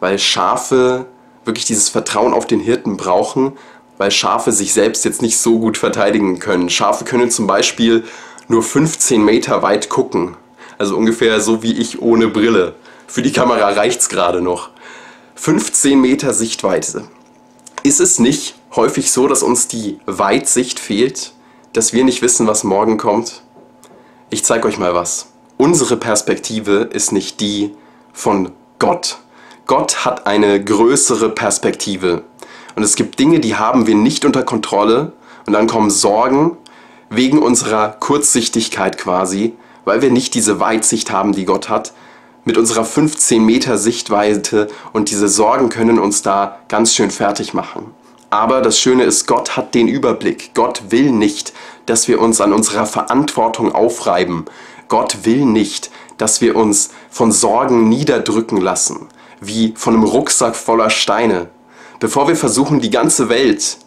weil 0.00 0.18
Schafe 0.18 1.04
wirklich 1.44 1.66
dieses 1.66 1.90
Vertrauen 1.90 2.32
auf 2.32 2.46
den 2.46 2.60
Hirten 2.60 2.96
brauchen, 2.96 3.52
weil 3.98 4.10
Schafe 4.10 4.52
sich 4.52 4.72
selbst 4.72 5.04
jetzt 5.04 5.20
nicht 5.20 5.36
so 5.36 5.58
gut 5.58 5.76
verteidigen 5.76 6.38
können. 6.38 6.70
Schafe 6.70 7.04
können 7.04 7.30
zum 7.30 7.46
Beispiel 7.46 8.04
nur 8.48 8.62
15 8.62 9.22
Meter 9.22 9.60
weit 9.60 9.90
gucken. 9.90 10.34
Also 10.78 10.96
ungefähr 10.96 11.42
so 11.42 11.62
wie 11.62 11.74
ich 11.74 12.00
ohne 12.00 12.28
Brille. 12.28 12.74
Für 13.06 13.20
die 13.20 13.32
Kamera 13.32 13.68
reicht 13.68 14.00
es 14.00 14.08
gerade 14.08 14.40
noch. 14.40 14.70
15 15.34 16.00
Meter 16.00 16.32
Sichtweite. 16.32 17.04
Ist 17.82 18.00
es 18.00 18.18
nicht 18.18 18.54
häufig 18.74 19.10
so, 19.10 19.28
dass 19.28 19.42
uns 19.42 19.68
die 19.68 20.00
Weitsicht 20.06 20.80
fehlt, 20.80 21.34
dass 21.74 21.92
wir 21.92 22.04
nicht 22.04 22.22
wissen, 22.22 22.46
was 22.46 22.64
morgen 22.64 22.96
kommt? 22.96 23.42
Ich 24.30 24.42
zeige 24.42 24.66
euch 24.66 24.78
mal 24.78 24.94
was. 24.94 25.31
Unsere 25.56 25.96
Perspektive 25.96 26.88
ist 26.92 27.12
nicht 27.12 27.40
die 27.40 27.74
von 28.12 28.52
Gott. 28.78 29.18
Gott 29.66 30.04
hat 30.04 30.26
eine 30.26 30.62
größere 30.62 31.30
Perspektive. 31.30 32.22
Und 32.74 32.82
es 32.82 32.96
gibt 32.96 33.18
Dinge, 33.18 33.40
die 33.40 33.56
haben 33.56 33.86
wir 33.86 33.94
nicht 33.94 34.24
unter 34.24 34.42
Kontrolle. 34.42 35.12
Und 35.46 35.52
dann 35.52 35.66
kommen 35.66 35.90
Sorgen 35.90 36.56
wegen 37.10 37.38
unserer 37.38 37.88
Kurzsichtigkeit 37.88 38.98
quasi, 38.98 39.54
weil 39.84 40.02
wir 40.02 40.10
nicht 40.10 40.34
diese 40.34 40.60
Weitsicht 40.60 41.10
haben, 41.10 41.32
die 41.32 41.44
Gott 41.44 41.68
hat. 41.68 41.92
Mit 42.44 42.58
unserer 42.58 42.84
15 42.84 43.44
Meter 43.44 43.78
Sichtweite 43.78 44.68
und 44.92 45.10
diese 45.10 45.28
Sorgen 45.28 45.68
können 45.68 45.98
uns 45.98 46.22
da 46.22 46.58
ganz 46.68 46.94
schön 46.94 47.10
fertig 47.10 47.54
machen. 47.54 47.92
Aber 48.30 48.62
das 48.62 48.80
Schöne 48.80 49.04
ist, 49.04 49.26
Gott 49.26 49.56
hat 49.56 49.74
den 49.74 49.88
Überblick. 49.88 50.54
Gott 50.54 50.84
will 50.88 51.12
nicht, 51.12 51.52
dass 51.86 52.08
wir 52.08 52.20
uns 52.20 52.40
an 52.40 52.52
unserer 52.52 52.86
Verantwortung 52.86 53.72
aufreiben. 53.72 54.46
Gott 54.92 55.24
will 55.24 55.46
nicht, 55.46 55.90
dass 56.18 56.42
wir 56.42 56.54
uns 56.54 56.90
von 57.08 57.32
Sorgen 57.32 57.88
niederdrücken 57.88 58.58
lassen, 58.58 59.08
wie 59.40 59.72
von 59.74 59.94
einem 59.94 60.04
Rucksack 60.04 60.54
voller 60.54 60.90
Steine. 60.90 61.48
Bevor 61.98 62.28
wir 62.28 62.36
versuchen, 62.36 62.82
die 62.82 62.90
ganze 62.90 63.30
Welt 63.30 63.78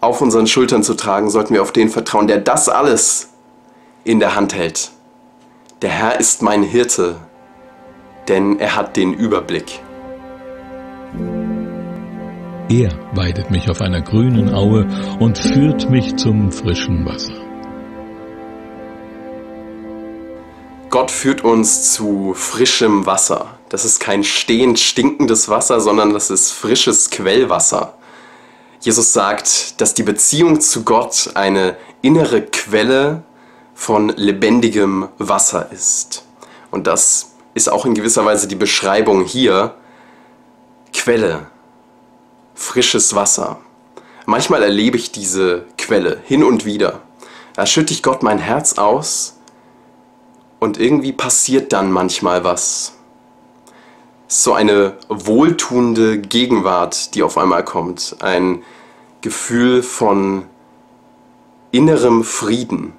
auf 0.00 0.20
unseren 0.20 0.48
Schultern 0.48 0.82
zu 0.82 0.94
tragen, 0.94 1.30
sollten 1.30 1.54
wir 1.54 1.62
auf 1.62 1.70
den 1.70 1.90
vertrauen, 1.90 2.26
der 2.26 2.38
das 2.38 2.68
alles 2.68 3.28
in 4.02 4.18
der 4.18 4.34
Hand 4.34 4.52
hält. 4.52 4.90
Der 5.80 5.90
Herr 5.90 6.18
ist 6.18 6.42
mein 6.42 6.64
Hirte, 6.64 7.20
denn 8.26 8.58
er 8.58 8.74
hat 8.74 8.96
den 8.96 9.14
Überblick. 9.14 9.78
Er 12.68 12.90
weidet 13.14 13.52
mich 13.52 13.70
auf 13.70 13.80
einer 13.80 14.00
grünen 14.00 14.52
Aue 14.52 14.88
und 15.20 15.38
führt 15.38 15.88
mich 15.88 16.16
zum 16.16 16.50
frischen 16.50 17.06
Wasser. 17.06 17.47
Gott 20.90 21.10
führt 21.10 21.44
uns 21.44 21.92
zu 21.92 22.32
frischem 22.34 23.04
Wasser. 23.04 23.58
Das 23.68 23.84
ist 23.84 24.00
kein 24.00 24.24
stehend 24.24 24.78
stinkendes 24.78 25.48
Wasser, 25.48 25.80
sondern 25.80 26.14
das 26.14 26.30
ist 26.30 26.50
frisches 26.50 27.10
Quellwasser. 27.10 27.94
Jesus 28.80 29.12
sagt, 29.12 29.80
dass 29.80 29.92
die 29.92 30.02
Beziehung 30.02 30.60
zu 30.60 30.84
Gott 30.84 31.32
eine 31.34 31.76
innere 32.00 32.42
Quelle 32.42 33.22
von 33.74 34.08
lebendigem 34.10 35.08
Wasser 35.18 35.70
ist. 35.72 36.24
Und 36.70 36.86
das 36.86 37.32
ist 37.54 37.70
auch 37.70 37.84
in 37.84 37.94
gewisser 37.94 38.24
Weise 38.24 38.48
die 38.48 38.54
Beschreibung 38.54 39.24
hier. 39.24 39.74
Quelle, 40.94 41.46
frisches 42.54 43.14
Wasser. 43.14 43.58
Manchmal 44.24 44.62
erlebe 44.62 44.96
ich 44.96 45.12
diese 45.12 45.66
Quelle 45.76 46.20
hin 46.24 46.44
und 46.44 46.64
wieder. 46.64 47.00
Da 47.54 47.66
schütte 47.66 47.92
ich 47.92 48.02
Gott 48.02 48.22
mein 48.22 48.38
Herz 48.38 48.78
aus 48.78 49.37
und 50.60 50.78
irgendwie 50.78 51.12
passiert 51.12 51.72
dann 51.72 51.92
manchmal 51.92 52.44
was. 52.44 52.94
So 54.26 54.52
eine 54.52 54.96
wohltuende 55.08 56.18
Gegenwart, 56.18 57.14
die 57.14 57.22
auf 57.22 57.38
einmal 57.38 57.64
kommt. 57.64 58.16
Ein 58.20 58.62
Gefühl 59.20 59.82
von 59.82 60.44
innerem 61.70 62.24
Frieden. 62.24 62.92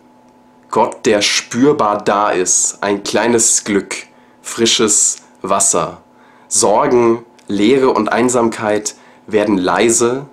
Gott, 0.71 1.05
der 1.05 1.21
spürbar 1.21 2.03
da 2.03 2.29
ist. 2.29 2.79
Ein 2.81 3.03
kleines 3.03 3.63
Glück, 3.63 3.95
frisches 4.41 5.17
Wasser. 5.41 6.01
Sorgen, 6.47 7.25
Leere 7.47 7.89
und 7.91 8.11
Einsamkeit 8.11 8.95
werden 9.27 9.57
leise, 9.57 10.27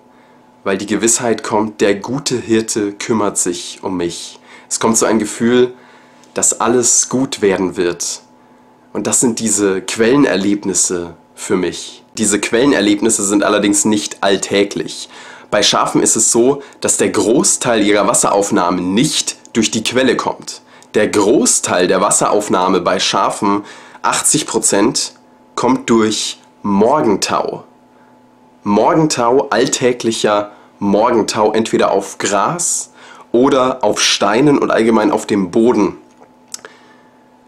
weil 0.65 0.79
die 0.79 0.87
Gewissheit 0.87 1.43
kommt, 1.43 1.81
der 1.81 1.95
gute 1.95 2.37
Hirte 2.37 2.93
kümmert 2.93 3.39
sich 3.39 3.81
um 3.83 3.97
mich. 3.97 4.39
Es 4.69 4.81
kommt 4.81 4.97
so 4.97 5.07
ein 5.07 5.19
Gefühl, 5.19 5.75
dass 6.37 6.61
alles 6.61 7.09
gut 7.09 7.41
werden 7.41 7.79
wird. 7.79 8.21
Und 8.93 9.07
das 9.07 9.21
sind 9.21 9.41
diese 9.41 9.81
Quellenerlebnisse 9.81 11.15
für 11.35 11.57
mich. 11.57 12.05
Diese 12.19 12.39
Quellenerlebnisse 12.39 13.25
sind 13.25 13.43
allerdings 13.43 13.87
nicht 13.87 14.23
alltäglich. 14.23 15.09
Bei 15.51 15.63
Schafen 15.63 16.03
ist 16.03 16.15
es 16.15 16.33
so, 16.33 16.63
dass 16.83 16.99
der 16.99 17.09
Großteil 17.09 17.83
ihrer 17.83 18.07
Wasseraufnahme 18.07 18.83
nicht 18.83 19.37
durch 19.55 19.71
die 19.71 19.83
Quelle 19.83 20.15
kommt. 20.15 20.61
Der 20.93 21.09
Großteil 21.09 21.89
der 21.89 22.03
Wasseraufnahme 22.03 22.83
bei 22.83 23.01
Schafen, 23.01 23.65
80%, 24.03 25.13
kommt 25.55 25.89
durch 25.89 26.39
Morgentau. 26.63 27.65
Morgentau, 28.63 29.49
alltäglicher 29.49 30.53
Morgentau, 30.81 31.53
entweder 31.53 31.93
auf 31.93 32.19
Gras 32.19 32.93
oder 33.33 33.83
auf 33.83 34.03
Steinen 34.03 34.59
und 34.59 34.71
allgemein 34.71 35.11
auf 35.11 35.27
dem 35.27 35.51
Boden. 35.51 35.97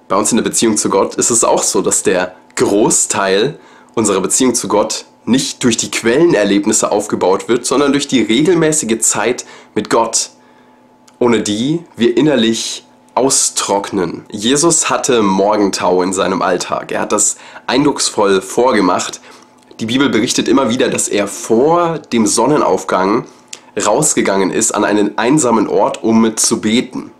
Bei 0.09 0.17
uns 0.17 0.33
in 0.33 0.37
der 0.38 0.45
Beziehung 0.45 0.79
zu 0.79 0.88
Gott 0.88 1.17
ist 1.17 1.29
es 1.29 1.45
auch 1.45 1.62
so, 1.62 1.83
dass 1.83 2.03
der 2.03 2.35
Großteil 2.57 3.59
unserer 3.95 4.23
Beziehung 4.23 4.55
zu 4.55 4.67
Gott 4.67 5.05
nicht 5.27 5.62
durch 5.62 5.77
die 5.77 5.91
Quellenerlebnisse 5.91 6.91
aufgebaut 6.91 7.49
wird, 7.49 7.67
sondern 7.67 7.93
durch 7.93 8.09
die 8.09 8.23
regelmäßige 8.23 9.00
Zeit 9.00 9.45
mit 9.75 9.91
Gott, 9.91 10.31
ohne 11.19 11.43
die 11.43 11.85
wir 11.97 12.17
innerlich 12.17 12.87
austrocknen. 13.15 14.25
Jesus 14.31 14.88
hatte 14.88 15.23
Morgentau 15.23 16.03
in 16.03 16.15
seinem 16.15 16.41
Alltag. 16.41 16.91
Er 16.91 17.00
hat 17.00 17.12
das 17.12 17.37
eindrucksvoll 17.67 18.41
vorgemacht. 18.41 19.21
Die 19.79 19.87
Bibel 19.87 20.09
berichtet 20.09 20.49
immer 20.49 20.71
wieder, 20.71 20.88
dass 20.88 21.09
er 21.09 21.29
vor 21.29 21.99
dem 21.99 22.27
Sonnenaufgang 22.27 23.27
rausgegangen 23.77 24.50
ist 24.50 24.73
an 24.73 24.85
einen 24.85 25.19
einsamen 25.19 25.69
Ort, 25.69 26.03
um 26.03 26.35
zu 26.37 26.62
beten. 26.62 27.11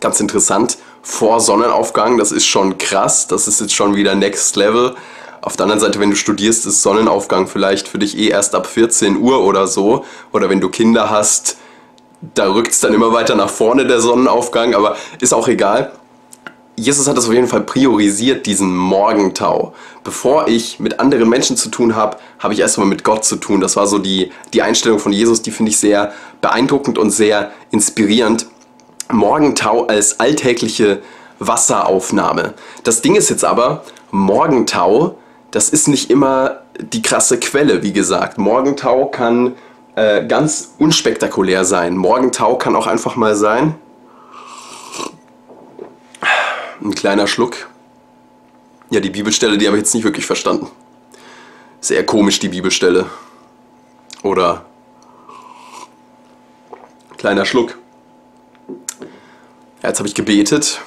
Ganz 0.00 0.20
interessant, 0.20 0.78
vor 1.06 1.38
Sonnenaufgang, 1.38 2.18
das 2.18 2.32
ist 2.32 2.46
schon 2.46 2.78
krass, 2.78 3.28
das 3.28 3.46
ist 3.46 3.60
jetzt 3.60 3.72
schon 3.72 3.94
wieder 3.94 4.16
Next 4.16 4.56
Level. 4.56 4.96
Auf 5.40 5.56
der 5.56 5.64
anderen 5.64 5.80
Seite, 5.80 6.00
wenn 6.00 6.10
du 6.10 6.16
studierst, 6.16 6.66
ist 6.66 6.82
Sonnenaufgang 6.82 7.46
vielleicht 7.46 7.86
für 7.86 7.98
dich 7.98 8.18
eh 8.18 8.26
erst 8.26 8.56
ab 8.56 8.66
14 8.66 9.16
Uhr 9.16 9.44
oder 9.44 9.68
so. 9.68 10.04
Oder 10.32 10.50
wenn 10.50 10.60
du 10.60 10.68
Kinder 10.68 11.08
hast, 11.08 11.58
da 12.34 12.52
rückt 12.52 12.72
es 12.72 12.80
dann 12.80 12.92
immer 12.92 13.12
weiter 13.12 13.36
nach 13.36 13.48
vorne 13.48 13.86
der 13.86 14.00
Sonnenaufgang, 14.00 14.74
aber 14.74 14.96
ist 15.20 15.32
auch 15.32 15.46
egal. 15.46 15.92
Jesus 16.74 17.06
hat 17.06 17.16
das 17.16 17.28
auf 17.28 17.32
jeden 17.32 17.46
Fall 17.46 17.62
priorisiert, 17.62 18.44
diesen 18.44 18.76
Morgentau. 18.76 19.74
Bevor 20.02 20.48
ich 20.48 20.80
mit 20.80 20.98
anderen 20.98 21.28
Menschen 21.28 21.56
zu 21.56 21.68
tun 21.68 21.94
habe, 21.94 22.16
habe 22.40 22.52
ich 22.52 22.58
erstmal 22.58 22.88
mit 22.88 23.04
Gott 23.04 23.24
zu 23.24 23.36
tun. 23.36 23.60
Das 23.60 23.76
war 23.76 23.86
so 23.86 23.98
die, 23.98 24.32
die 24.52 24.60
Einstellung 24.60 24.98
von 24.98 25.12
Jesus, 25.12 25.40
die 25.40 25.52
finde 25.52 25.70
ich 25.70 25.78
sehr 25.78 26.12
beeindruckend 26.40 26.98
und 26.98 27.12
sehr 27.12 27.52
inspirierend. 27.70 28.48
Morgentau 29.10 29.86
als 29.86 30.20
alltägliche 30.20 31.00
Wasseraufnahme. 31.38 32.54
Das 32.84 33.02
Ding 33.02 33.14
ist 33.14 33.30
jetzt 33.30 33.44
aber, 33.44 33.84
Morgentau, 34.10 35.18
das 35.50 35.68
ist 35.68 35.88
nicht 35.88 36.10
immer 36.10 36.60
die 36.78 37.02
krasse 37.02 37.38
Quelle, 37.38 37.82
wie 37.82 37.92
gesagt. 37.92 38.38
Morgentau 38.38 39.06
kann 39.06 39.54
äh, 39.94 40.26
ganz 40.26 40.74
unspektakulär 40.78 41.64
sein. 41.64 41.96
Morgentau 41.96 42.56
kann 42.56 42.76
auch 42.76 42.86
einfach 42.86 43.16
mal 43.16 43.34
sein. 43.36 43.74
Ein 46.82 46.94
kleiner 46.94 47.26
Schluck. 47.26 47.68
Ja, 48.90 49.00
die 49.00 49.10
Bibelstelle, 49.10 49.58
die 49.58 49.66
habe 49.66 49.76
ich 49.76 49.82
jetzt 49.82 49.94
nicht 49.94 50.04
wirklich 50.04 50.26
verstanden. 50.26 50.68
Sehr 51.80 52.04
komisch, 52.04 52.38
die 52.38 52.48
Bibelstelle. 52.48 53.06
Oder 54.22 54.64
kleiner 57.16 57.44
Schluck. 57.44 57.78
Jetzt 59.86 60.00
habe 60.00 60.08
ich 60.08 60.16
gebetet, 60.16 60.80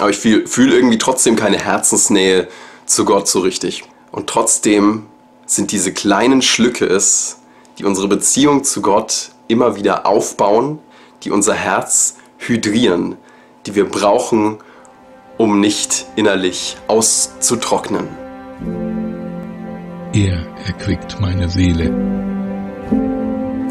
aber 0.00 0.10
ich 0.10 0.18
fühle 0.18 0.74
irgendwie 0.74 0.98
trotzdem 0.98 1.36
keine 1.36 1.56
Herzensnähe 1.56 2.48
zu 2.84 3.04
Gott 3.04 3.28
so 3.28 3.38
richtig. 3.38 3.84
Und 4.10 4.28
trotzdem 4.28 5.06
sind 5.46 5.70
diese 5.70 5.92
kleinen 5.92 6.42
Schlücke 6.42 6.84
es, 6.84 7.38
die 7.78 7.84
unsere 7.84 8.08
Beziehung 8.08 8.64
zu 8.64 8.82
Gott 8.82 9.30
immer 9.46 9.76
wieder 9.76 10.04
aufbauen, 10.04 10.80
die 11.22 11.30
unser 11.30 11.54
Herz 11.54 12.16
hydrieren, 12.38 13.16
die 13.66 13.76
wir 13.76 13.88
brauchen, 13.88 14.58
um 15.36 15.60
nicht 15.60 16.06
innerlich 16.16 16.76
auszutrocknen. 16.88 18.08
Er 20.12 20.44
erquickt 20.66 21.20
meine 21.20 21.48
Seele. 21.48 21.94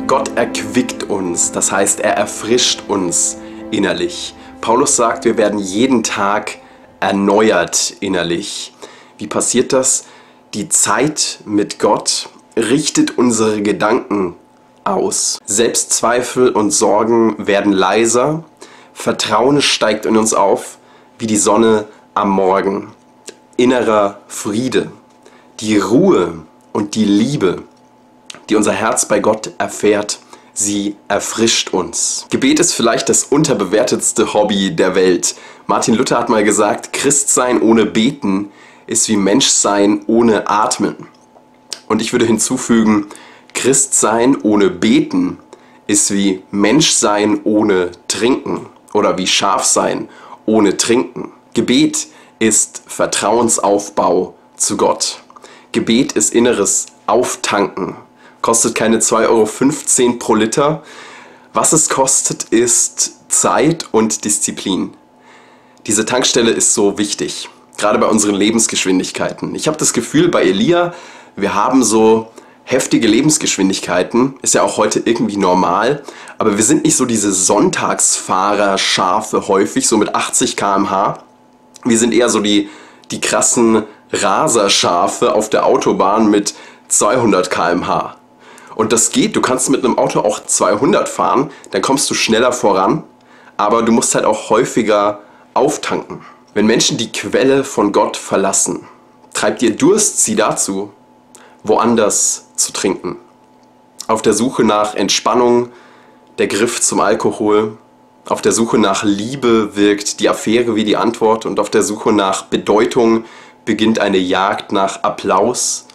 Gott 0.08 0.32
erquickt 0.38 1.04
uns, 1.04 1.52
das 1.52 1.70
heißt, 1.74 2.00
er 2.00 2.14
erfrischt 2.14 2.84
uns 2.88 3.40
innerlich. 3.72 4.34
Paulus 4.62 4.96
sagt, 4.96 5.26
wir 5.26 5.38
werden 5.38 5.60
jeden 5.60 6.04
Tag 6.04 6.58
erneuert 7.00 7.94
innerlich. 8.00 8.74
Wie 9.18 9.28
passiert 9.28 9.74
das? 9.74 10.06
Die 10.54 10.70
Zeit 10.70 11.40
mit 11.46 11.80
Gott 11.80 12.30
richtet 12.56 13.18
unsere 13.18 13.62
Gedanken 13.62 14.36
aus. 14.84 15.40
Selbstzweifel 15.46 16.50
und 16.50 16.72
Sorgen 16.72 17.36
werden 17.46 17.74
leiser. 17.74 18.44
Vertrauen 18.94 19.62
steigt 19.62 20.06
in 20.06 20.18
uns 20.18 20.34
auf 20.34 20.78
wie 21.20 21.28
die 21.28 21.38
Sonne 21.38 21.86
am 22.14 22.30
Morgen. 22.30 22.94
Innerer 23.58 24.22
Friede, 24.28 24.92
die 25.60 25.78
Ruhe 25.78 26.40
und 26.74 26.96
die 26.96 27.06
Liebe, 27.06 27.64
die 28.50 28.56
unser 28.56 28.72
Herz 28.72 29.08
bei 29.08 29.20
Gott 29.20 29.52
erfährt, 29.58 30.20
sie 30.58 30.96
erfrischt 31.08 31.70
uns. 31.70 32.26
Gebet 32.30 32.60
ist 32.60 32.74
vielleicht 32.74 33.10
das 33.10 33.24
unterbewertetste 33.24 34.34
Hobby 34.34 34.76
der 34.76 34.96
Welt. 34.96 35.36
Martin 35.68 35.94
Luther 35.94 36.18
hat 36.18 36.30
mal 36.30 36.44
gesagt, 36.44 36.94
Christsein 36.94 37.62
ohne 37.62 37.86
Beten 37.86 38.52
ist 38.88 39.08
wie 39.08 39.18
Menschsein 39.18 40.02
ohne 40.08 40.50
Atmen. 40.50 40.96
Und 41.88 42.02
ich 42.02 42.12
würde 42.12 42.26
hinzufügen, 42.26 43.08
Christsein 43.54 44.36
ohne 44.42 44.70
Beten 44.70 45.38
ist 45.86 46.12
wie 46.12 46.42
Menschsein 46.50 47.42
ohne 47.44 47.92
Trinken 48.08 48.66
oder 48.94 49.18
wie 49.18 49.28
Schafsein 49.28 50.10
ohne 50.46 50.76
Trinken. 50.76 51.32
Gebet 51.54 52.08
ist 52.40 52.82
Vertrauensaufbau 52.88 54.34
zu 54.56 54.76
Gott. 54.76 55.22
Gebet 55.72 56.14
ist 56.14 56.34
inneres 56.34 56.88
Auftanken. 57.06 57.96
Kostet 58.48 58.74
keine 58.76 59.00
2,15 59.00 60.06
Euro 60.06 60.14
pro 60.20 60.34
Liter. 60.34 60.82
Was 61.52 61.74
es 61.74 61.90
kostet, 61.90 62.44
ist 62.44 63.28
Zeit 63.28 63.88
und 63.92 64.24
Disziplin. 64.24 64.96
Diese 65.86 66.06
Tankstelle 66.06 66.52
ist 66.52 66.74
so 66.74 66.98
wichtig, 66.98 67.50
gerade 67.78 68.00
bei 68.00 68.08
unseren 68.08 68.36
Lebensgeschwindigkeiten. 68.36 69.54
Ich 69.54 69.68
habe 69.68 69.78
das 69.78 69.92
Gefühl, 69.92 70.30
bei 70.30 70.44
Elia, 70.44 70.94
wir 71.36 71.56
haben 71.56 71.84
so 71.84 72.32
heftige 72.64 73.10
Lebensgeschwindigkeiten, 73.10 74.36
ist 74.42 74.54
ja 74.54 74.64
auch 74.64 74.78
heute 74.78 75.02
irgendwie 75.04 75.36
normal, 75.36 76.04
aber 76.38 76.56
wir 76.56 76.64
sind 76.64 76.86
nicht 76.86 76.96
so 76.96 77.04
diese 77.04 77.34
Sonntagsfahrer-Schafe 77.34 79.50
häufig, 79.50 79.90
so 79.90 79.98
mit 79.98 80.16
80 80.16 80.56
km/h. 80.56 81.22
Wir 81.84 81.98
sind 81.98 82.14
eher 82.14 82.30
so 82.30 82.40
die, 82.40 82.70
die 83.12 83.20
krassen 83.20 83.84
Raserschafe 84.14 85.36
auf 85.36 85.50
der 85.50 85.66
Autobahn 85.66 86.30
mit 86.30 86.54
200 86.88 87.52
km/h. 87.52 88.17
Und 88.78 88.94
das 88.94 89.10
geht, 89.10 89.36
du 89.36 89.42
kannst 89.42 89.72
mit 89.72 89.84
einem 89.84 89.98
Auto 89.98 90.20
auch 90.20 90.40
200 90.40 91.10
fahren, 91.10 91.50
dann 91.72 91.82
kommst 91.82 92.08
du 92.12 92.14
schneller 92.14 92.52
voran, 92.52 93.04
aber 93.58 93.82
du 93.82 93.92
musst 93.92 94.14
halt 94.14 94.24
auch 94.24 94.52
häufiger 94.52 95.22
auftanken. 95.56 96.22
Wenn 96.54 96.68
Menschen 96.68 96.96
die 96.96 97.12
Quelle 97.12 97.64
von 97.64 97.92
Gott 97.92 98.18
verlassen, 98.18 98.86
treibt 99.34 99.64
ihr 99.64 99.76
Durst 99.76 100.24
sie 100.24 100.36
dazu, 100.36 100.92
woanders 101.64 102.50
zu 102.56 102.72
trinken. 102.72 103.16
Auf 104.08 104.22
der 104.22 104.34
Suche 104.34 104.64
nach 104.64 104.94
Entspannung, 104.94 105.70
der 106.38 106.46
Griff 106.46 106.80
zum 106.80 107.00
Alkohol, 107.00 107.80
auf 108.30 108.44
der 108.44 108.52
Suche 108.52 108.78
nach 108.78 109.04
Liebe 109.04 109.76
wirkt 109.76 110.20
die 110.20 110.30
Affäre 110.30 110.76
wie 110.76 110.84
die 110.84 110.98
Antwort 110.98 111.48
und 111.48 111.60
auf 111.60 111.72
der 111.72 111.82
Suche 111.82 112.12
nach 112.12 112.44
Bedeutung 112.44 113.26
beginnt 113.66 113.98
eine 113.98 114.20
Jagd 114.20 114.72
nach 114.72 115.02
Applaus 115.02 115.88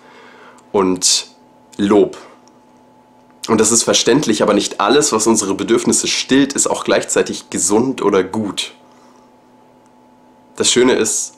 und 0.72 1.28
Lob. 1.76 2.16
Und 3.48 3.60
das 3.60 3.72
ist 3.72 3.82
verständlich, 3.82 4.42
aber 4.42 4.54
nicht 4.54 4.80
alles, 4.80 5.12
was 5.12 5.26
unsere 5.26 5.54
Bedürfnisse 5.54 6.06
stillt, 6.06 6.52
ist 6.52 6.68
auch 6.68 6.84
gleichzeitig 6.84 7.50
gesund 7.50 8.00
oder 8.00 8.22
gut. 8.22 8.72
Das 10.56 10.70
Schöne 10.70 10.92
ist, 10.92 11.34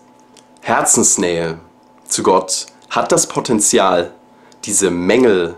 Herzensnähe 0.61 1.59
zu 2.07 2.23
Gott 2.23 2.67
hat 2.91 3.11
das 3.11 3.27
Potenzial, 3.27 4.13
diese 4.65 4.91
Mängel 4.91 5.57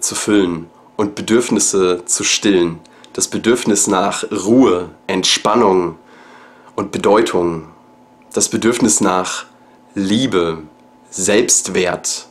zu 0.00 0.14
füllen 0.14 0.68
und 0.96 1.14
Bedürfnisse 1.14 2.04
zu 2.04 2.24
stillen. 2.24 2.78
Das 3.12 3.28
Bedürfnis 3.28 3.86
nach 3.86 4.24
Ruhe, 4.30 4.90
Entspannung 5.06 5.96
und 6.76 6.92
Bedeutung. 6.92 7.68
Das 8.32 8.48
Bedürfnis 8.48 9.00
nach 9.00 9.46
Liebe, 9.94 10.58
Selbstwert, 11.10 12.26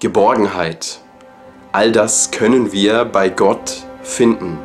Geborgenheit. 0.00 1.01
All 1.74 1.90
das 1.90 2.30
können 2.30 2.70
wir 2.70 3.06
bei 3.06 3.30
Gott 3.30 3.84
finden. 4.02 4.58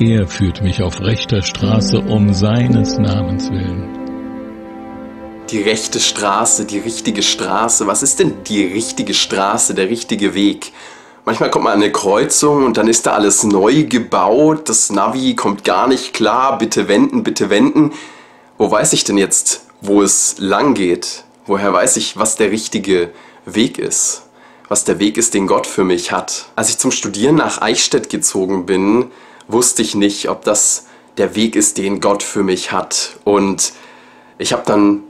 Er 0.00 0.26
führt 0.26 0.62
mich 0.62 0.82
auf 0.82 1.00
rechter 1.00 1.42
Straße 1.42 2.00
um 2.00 2.34
seines 2.34 2.98
Namens 2.98 3.48
willen. 3.48 3.88
Die 5.50 5.62
rechte 5.62 6.00
Straße, 6.00 6.64
die 6.64 6.80
richtige 6.80 7.22
Straße. 7.22 7.86
Was 7.86 8.02
ist 8.02 8.18
denn 8.18 8.42
die 8.48 8.64
richtige 8.64 9.14
Straße, 9.14 9.74
der 9.76 9.88
richtige 9.88 10.34
Weg? 10.34 10.72
Manchmal 11.24 11.52
kommt 11.52 11.66
man 11.66 11.74
an 11.74 11.82
eine 11.82 11.92
Kreuzung 11.92 12.64
und 12.64 12.76
dann 12.76 12.88
ist 12.88 13.06
da 13.06 13.12
alles 13.12 13.44
neu 13.44 13.84
gebaut. 13.84 14.68
Das 14.68 14.90
Navi 14.90 15.36
kommt 15.36 15.62
gar 15.62 15.86
nicht 15.86 16.14
klar. 16.14 16.58
Bitte 16.58 16.88
wenden, 16.88 17.22
bitte 17.22 17.48
wenden. 17.48 17.92
Wo 18.56 18.68
weiß 18.68 18.92
ich 18.92 19.04
denn 19.04 19.18
jetzt, 19.18 19.66
wo 19.82 20.02
es 20.02 20.34
lang 20.38 20.74
geht? 20.74 21.22
Woher 21.46 21.72
weiß 21.72 21.96
ich, 21.96 22.16
was 22.16 22.34
der 22.34 22.50
richtige 22.50 23.10
Weg 23.46 23.78
ist? 23.78 24.27
Was 24.68 24.84
der 24.84 24.98
Weg 24.98 25.16
ist, 25.16 25.32
den 25.32 25.46
Gott 25.46 25.66
für 25.66 25.84
mich 25.84 26.12
hat? 26.12 26.46
Als 26.54 26.68
ich 26.68 26.78
zum 26.78 26.90
Studieren 26.90 27.36
nach 27.36 27.62
Eichstätt 27.62 28.10
gezogen 28.10 28.66
bin, 28.66 29.10
wusste 29.46 29.80
ich 29.80 29.94
nicht, 29.94 30.28
ob 30.28 30.44
das 30.44 30.86
der 31.16 31.34
Weg 31.34 31.56
ist, 31.56 31.78
den 31.78 32.00
Gott 32.00 32.22
für 32.22 32.42
mich 32.42 32.70
hat. 32.70 33.16
Und 33.24 33.72
ich 34.36 34.52
habe 34.52 34.62
dann 34.66 35.02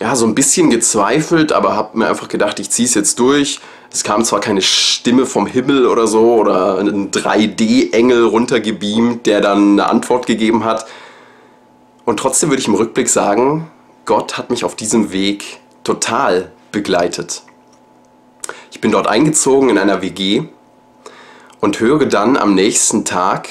ja 0.00 0.16
so 0.16 0.26
ein 0.26 0.34
bisschen 0.34 0.70
gezweifelt, 0.70 1.52
aber 1.52 1.76
habe 1.76 1.96
mir 1.98 2.08
einfach 2.08 2.28
gedacht, 2.28 2.58
ich 2.58 2.70
ziehe 2.70 2.86
es 2.86 2.94
jetzt 2.94 3.18
durch. 3.20 3.60
Es 3.90 4.04
kam 4.04 4.24
zwar 4.24 4.40
keine 4.40 4.62
Stimme 4.62 5.26
vom 5.26 5.46
Himmel 5.46 5.86
oder 5.86 6.06
so 6.06 6.34
oder 6.34 6.78
ein 6.78 7.10
3D-Engel 7.10 8.24
runtergebeamt, 8.24 9.26
der 9.26 9.40
dann 9.40 9.72
eine 9.72 9.88
Antwort 9.88 10.26
gegeben 10.26 10.64
hat. 10.64 10.86
Und 12.04 12.18
trotzdem 12.18 12.50
würde 12.50 12.60
ich 12.60 12.68
im 12.68 12.74
Rückblick 12.74 13.08
sagen, 13.08 13.70
Gott 14.04 14.38
hat 14.38 14.50
mich 14.50 14.64
auf 14.64 14.74
diesem 14.74 15.12
Weg 15.12 15.60
total 15.84 16.52
begleitet. 16.72 17.42
Ich 18.78 18.80
bin 18.80 18.92
dort 18.92 19.08
eingezogen 19.08 19.70
in 19.70 19.76
einer 19.76 20.02
WG 20.02 20.44
und 21.58 21.80
höre 21.80 22.06
dann 22.06 22.36
am 22.36 22.54
nächsten 22.54 23.04
Tag 23.04 23.48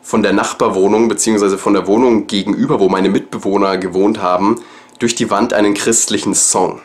von 0.00 0.22
der 0.22 0.32
Nachbarwohnung 0.32 1.08
bzw. 1.08 1.58
von 1.58 1.74
der 1.74 1.86
Wohnung 1.86 2.26
gegenüber, 2.26 2.80
wo 2.80 2.88
meine 2.88 3.10
Mitbewohner 3.10 3.76
gewohnt 3.76 4.22
haben, 4.22 4.62
durch 4.98 5.14
die 5.14 5.30
Wand 5.30 5.52
einen 5.52 5.74
christlichen 5.74 6.34
Song. 6.34 6.80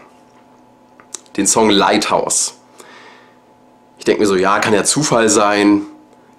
Den 1.37 1.47
Song 1.47 1.69
Lighthouse. 1.69 2.55
Ich 3.99 4.03
denke 4.03 4.19
mir 4.19 4.27
so, 4.27 4.35
ja, 4.35 4.59
kann 4.59 4.73
ja 4.73 4.83
Zufall 4.83 5.29
sein. 5.29 5.83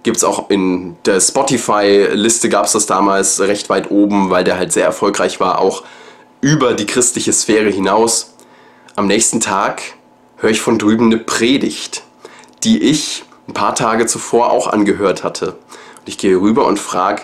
Gibt 0.02 0.18
es 0.18 0.22
auch 0.22 0.50
in 0.50 0.98
der 1.06 1.18
Spotify-Liste, 1.18 2.50
gab 2.50 2.66
es 2.66 2.72
das 2.72 2.84
damals 2.84 3.40
recht 3.40 3.70
weit 3.70 3.90
oben, 3.90 4.28
weil 4.28 4.44
der 4.44 4.58
halt 4.58 4.70
sehr 4.70 4.84
erfolgreich 4.84 5.40
war, 5.40 5.60
auch 5.60 5.82
über 6.42 6.74
die 6.74 6.84
christliche 6.84 7.32
Sphäre 7.32 7.70
hinaus. 7.70 8.34
Am 8.96 9.06
nächsten 9.06 9.40
Tag 9.40 9.80
höre 10.36 10.50
ich 10.50 10.60
von 10.60 10.78
drüben 10.78 11.06
eine 11.06 11.18
Predigt, 11.18 12.02
die 12.62 12.82
ich 12.82 13.24
ein 13.48 13.54
paar 13.54 13.74
Tage 13.74 14.06
zuvor 14.06 14.50
auch 14.50 14.66
angehört 14.66 15.24
hatte. 15.24 15.52
Und 15.52 16.08
ich 16.08 16.18
gehe 16.18 16.40
rüber 16.40 16.66
und 16.66 16.78
frage, 16.78 17.22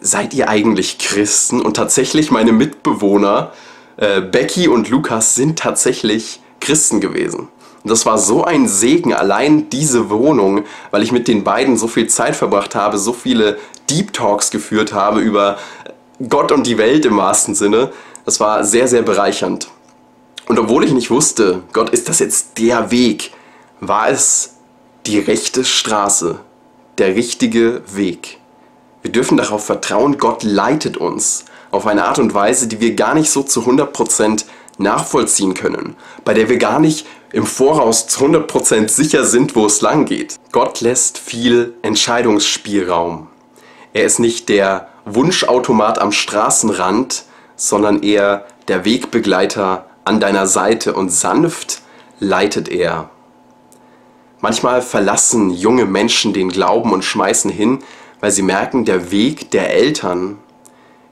seid 0.00 0.34
ihr 0.34 0.48
eigentlich 0.48 0.98
Christen? 0.98 1.60
Und 1.60 1.76
tatsächlich 1.76 2.30
meine 2.30 2.52
Mitbewohner, 2.52 3.52
äh, 3.96 4.20
Becky 4.20 4.68
und 4.68 4.88
Lukas, 4.90 5.34
sind 5.34 5.58
tatsächlich 5.58 6.40
Christen 6.60 7.00
gewesen. 7.00 7.48
Und 7.82 7.90
das 7.90 8.06
war 8.06 8.18
so 8.18 8.44
ein 8.44 8.68
Segen, 8.68 9.12
allein 9.12 9.68
diese 9.70 10.08
Wohnung, 10.10 10.64
weil 10.90 11.02
ich 11.02 11.10
mit 11.10 11.26
den 11.26 11.42
beiden 11.42 11.76
so 11.76 11.88
viel 11.88 12.06
Zeit 12.06 12.36
verbracht 12.36 12.74
habe, 12.74 12.98
so 12.98 13.12
viele 13.12 13.58
Deep 13.90 14.12
Talks 14.12 14.50
geführt 14.50 14.92
habe 14.92 15.20
über 15.20 15.58
Gott 16.28 16.52
und 16.52 16.66
die 16.66 16.78
Welt 16.78 17.04
im 17.04 17.16
wahrsten 17.16 17.54
Sinne. 17.54 17.92
Das 18.24 18.38
war 18.38 18.64
sehr, 18.64 18.86
sehr 18.86 19.02
bereichernd. 19.02 19.68
Und 20.52 20.58
obwohl 20.58 20.84
ich 20.84 20.92
nicht 20.92 21.10
wusste, 21.10 21.62
Gott, 21.72 21.88
ist 21.88 22.10
das 22.10 22.18
jetzt 22.18 22.58
der 22.58 22.90
Weg, 22.90 23.32
war 23.80 24.10
es 24.10 24.56
die 25.06 25.18
rechte 25.18 25.64
Straße, 25.64 26.40
der 26.98 27.16
richtige 27.16 27.80
Weg. 27.94 28.36
Wir 29.00 29.10
dürfen 29.10 29.38
darauf 29.38 29.64
vertrauen, 29.64 30.18
Gott 30.18 30.42
leitet 30.42 30.98
uns 30.98 31.46
auf 31.70 31.86
eine 31.86 32.04
Art 32.04 32.18
und 32.18 32.34
Weise, 32.34 32.68
die 32.68 32.80
wir 32.80 32.94
gar 32.94 33.14
nicht 33.14 33.30
so 33.30 33.42
zu 33.42 33.62
100% 33.62 34.44
nachvollziehen 34.76 35.54
können, 35.54 35.96
bei 36.22 36.34
der 36.34 36.50
wir 36.50 36.58
gar 36.58 36.80
nicht 36.80 37.06
im 37.32 37.46
Voraus 37.46 38.06
zu 38.06 38.22
100% 38.22 38.88
sicher 38.88 39.24
sind, 39.24 39.56
wo 39.56 39.64
es 39.64 39.80
lang 39.80 40.04
geht. 40.04 40.36
Gott 40.52 40.82
lässt 40.82 41.16
viel 41.16 41.72
Entscheidungsspielraum. 41.80 43.28
Er 43.94 44.04
ist 44.04 44.18
nicht 44.18 44.50
der 44.50 44.88
Wunschautomat 45.06 45.98
am 45.98 46.12
Straßenrand, 46.12 47.24
sondern 47.56 48.02
eher 48.02 48.44
der 48.68 48.84
Wegbegleiter 48.84 49.86
an 50.04 50.20
deiner 50.20 50.46
Seite 50.46 50.94
und 50.94 51.10
sanft 51.10 51.82
leitet 52.18 52.68
er. 52.68 53.10
Manchmal 54.40 54.82
verlassen 54.82 55.50
junge 55.50 55.84
Menschen 55.84 56.32
den 56.32 56.48
Glauben 56.48 56.92
und 56.92 57.04
schmeißen 57.04 57.50
hin, 57.50 57.78
weil 58.20 58.30
sie 58.30 58.42
merken, 58.42 58.84
der 58.84 59.10
Weg 59.10 59.50
der 59.50 59.72
Eltern 59.72 60.38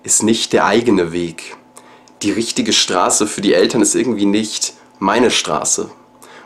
ist 0.03 0.23
nicht 0.23 0.53
der 0.53 0.65
eigene 0.65 1.13
Weg. 1.13 1.57
Die 2.23 2.33
richtige 2.33 2.73
Straße 2.73 3.27
für 3.27 3.41
die 3.41 3.55
Eltern 3.55 3.83
ist 3.83 3.95
irgendwie 3.95 4.27
nicht 4.27 4.75
meine 4.99 5.31
Straße. 5.31 5.91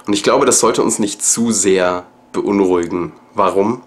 Und 0.07 0.13
ich 0.13 0.23
glaube, 0.23 0.47
das 0.47 0.61
sollte 0.61 0.83
uns 0.83 0.99
nicht 0.99 1.23
zu 1.25 1.53
sehr 1.53 2.05
beunruhigen. 2.33 3.13
Warum? 3.35 3.83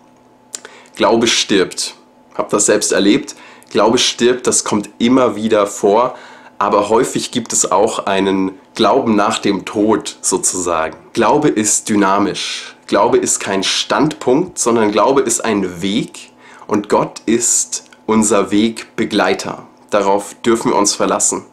Glaube 0.95 1.27
stirbt. 1.27 1.95
Hab 2.35 2.49
das 2.49 2.65
selbst 2.65 2.91
erlebt. 2.91 3.35
Glaube 3.69 3.97
stirbt, 3.97 4.47
das 4.47 4.63
kommt 4.63 4.89
immer 4.97 5.35
wieder 5.35 5.67
vor, 5.67 6.15
aber 6.59 6.89
häufig 6.89 7.31
gibt 7.31 7.53
es 7.53 7.71
auch 7.71 8.05
einen 8.05 8.51
Glauben 8.75 9.15
nach 9.15 9.39
dem 9.39 9.65
Tod 9.65 10.17
sozusagen. 10.21 10.97
Glaube 11.13 11.49
ist 11.49 11.89
dynamisch. 11.89 12.75
Glaube 12.87 13.17
ist 13.17 13.39
kein 13.39 13.63
Standpunkt, 13.63 14.57
sondern 14.57 14.91
Glaube 14.91 15.21
ist 15.21 15.43
ein 15.43 15.81
Weg 15.81 16.31
und 16.67 16.89
Gott 16.89 17.21
ist 17.25 17.85
unser 18.05 18.51
Wegbegleiter. 18.51 19.67
Darauf 19.89 20.35
dürfen 20.45 20.71
wir 20.71 20.77
uns 20.77 20.95
verlassen. 20.95 21.45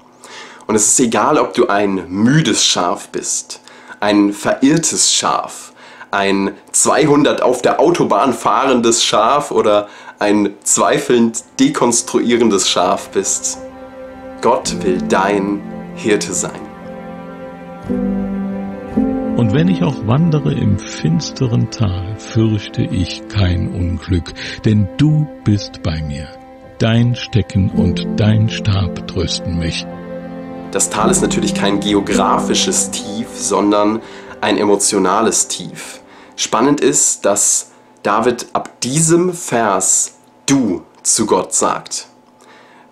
Und 0.66 0.74
es 0.76 0.88
ist 0.88 1.00
egal, 1.00 1.38
ob 1.38 1.54
du 1.54 1.68
ein 1.68 2.06
müdes 2.08 2.64
Schaf 2.64 3.08
bist, 3.08 3.60
ein 4.00 4.32
verirrtes 4.32 5.12
Schaf, 5.12 5.72
ein 6.10 6.56
200 6.72 7.42
auf 7.42 7.60
der 7.60 7.80
Autobahn 7.80 8.32
fahrendes 8.32 9.04
Schaf 9.04 9.50
oder 9.50 9.88
ein 10.18 10.54
zweifelnd 10.62 11.44
dekonstruierendes 11.58 12.70
Schaf 12.70 13.10
bist. 13.10 13.58
Gott 14.44 14.84
will 14.84 15.00
dein 15.00 15.62
Hirte 15.94 16.34
sein. 16.34 16.60
Und 19.38 19.54
wenn 19.54 19.68
ich 19.68 19.82
auch 19.82 20.06
wandere 20.06 20.52
im 20.52 20.78
finsteren 20.78 21.70
Tal, 21.70 22.18
fürchte 22.18 22.82
ich 22.82 23.26
kein 23.28 23.74
Unglück, 23.74 24.34
denn 24.66 24.86
du 24.98 25.26
bist 25.44 25.82
bei 25.82 26.02
mir. 26.02 26.28
Dein 26.78 27.14
Stecken 27.14 27.70
und 27.70 28.06
dein 28.18 28.50
Stab 28.50 29.08
trösten 29.08 29.58
mich. 29.58 29.86
Das 30.72 30.90
Tal 30.90 31.10
ist 31.10 31.22
natürlich 31.22 31.54
kein 31.54 31.80
geografisches 31.80 32.90
Tief, 32.90 33.28
sondern 33.32 34.02
ein 34.42 34.58
emotionales 34.58 35.48
Tief. 35.48 36.02
Spannend 36.36 36.82
ist, 36.82 37.24
dass 37.24 37.70
David 38.02 38.48
ab 38.52 38.78
diesem 38.82 39.32
Vers 39.32 40.16
du 40.44 40.82
zu 41.02 41.24
Gott 41.24 41.54
sagt, 41.54 42.08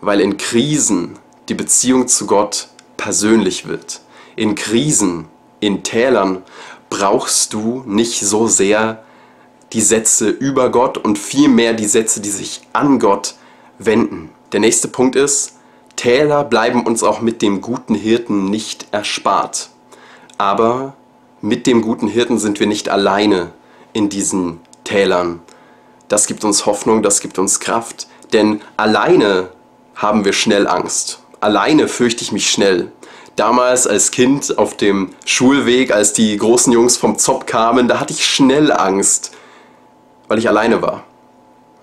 weil 0.01 0.23
in 0.23 0.39
Krisen 0.39 1.19
die 1.49 1.55
Beziehung 1.55 2.09
zu 2.09 2.27
Gott 2.27 2.69
persönlich 2.97 3.67
wird. 3.67 4.01
In 4.37 4.55
Krisen, 4.55 5.27
in 5.61 5.83
Tälern 5.83 6.43
brauchst 6.91 7.53
du 7.53 7.83
nicht 7.87 8.21
so 8.21 8.47
sehr 8.49 9.03
die 9.73 9.81
Sätze 9.81 10.29
über 10.29 10.71
Gott 10.71 10.99
und 10.99 11.19
vielmehr 11.19 11.73
die 11.73 11.87
Sätze, 11.87 12.21
die 12.21 12.31
sich 12.31 12.61
an 12.73 12.99
Gott 12.99 13.35
wenden. 13.79 14.31
Der 14.53 14.61
nächste 14.61 14.89
Punkt 14.89 15.17
ist, 15.17 15.55
Täler 15.97 16.45
bleiben 16.45 16.85
uns 16.85 17.03
auch 17.03 17.21
mit 17.21 17.43
dem 17.43 17.61
guten 17.61 17.95
Hirten 17.95 18.47
nicht 18.47 18.87
erspart. 18.93 19.71
Aber 20.37 20.95
mit 21.41 21.67
dem 21.67 21.81
guten 21.81 22.09
Hirten 22.09 22.39
sind 22.39 22.61
wir 22.61 22.67
nicht 22.67 22.89
alleine 22.89 23.53
in 23.93 24.09
diesen 24.09 24.61
Tälern. 24.85 25.41
Das 26.09 26.27
gibt 26.27 26.45
uns 26.45 26.67
Hoffnung, 26.67 27.03
das 27.03 27.21
gibt 27.21 27.39
uns 27.39 27.61
Kraft. 27.61 28.09
Denn 28.33 28.61
alleine 28.77 29.51
haben 29.95 30.25
wir 30.25 30.33
schnell 30.33 30.67
Angst. 30.67 31.22
Alleine 31.43 31.89
fürchte 31.89 32.23
ich 32.23 32.31
mich 32.31 32.49
schnell. 32.49 32.93
Damals 33.35 33.89
als 33.89 34.13
Kind 34.13 34.59
auf 34.59 34.77
dem 34.77 35.11
Schulweg, 35.25 35.91
als 35.91 36.13
die 36.13 36.37
großen 36.37 36.73
Jungs 36.73 36.97
vom 36.97 37.19
Zopp 37.19 37.49
kamen, 37.49 37.89
da 37.89 37.99
hatte 37.99 38.13
ich 38.13 38.25
schnell 38.25 38.71
Angst, 38.71 39.33
weil 40.29 40.39
ich 40.39 40.49
alleine 40.49 40.83
war. 40.83 41.03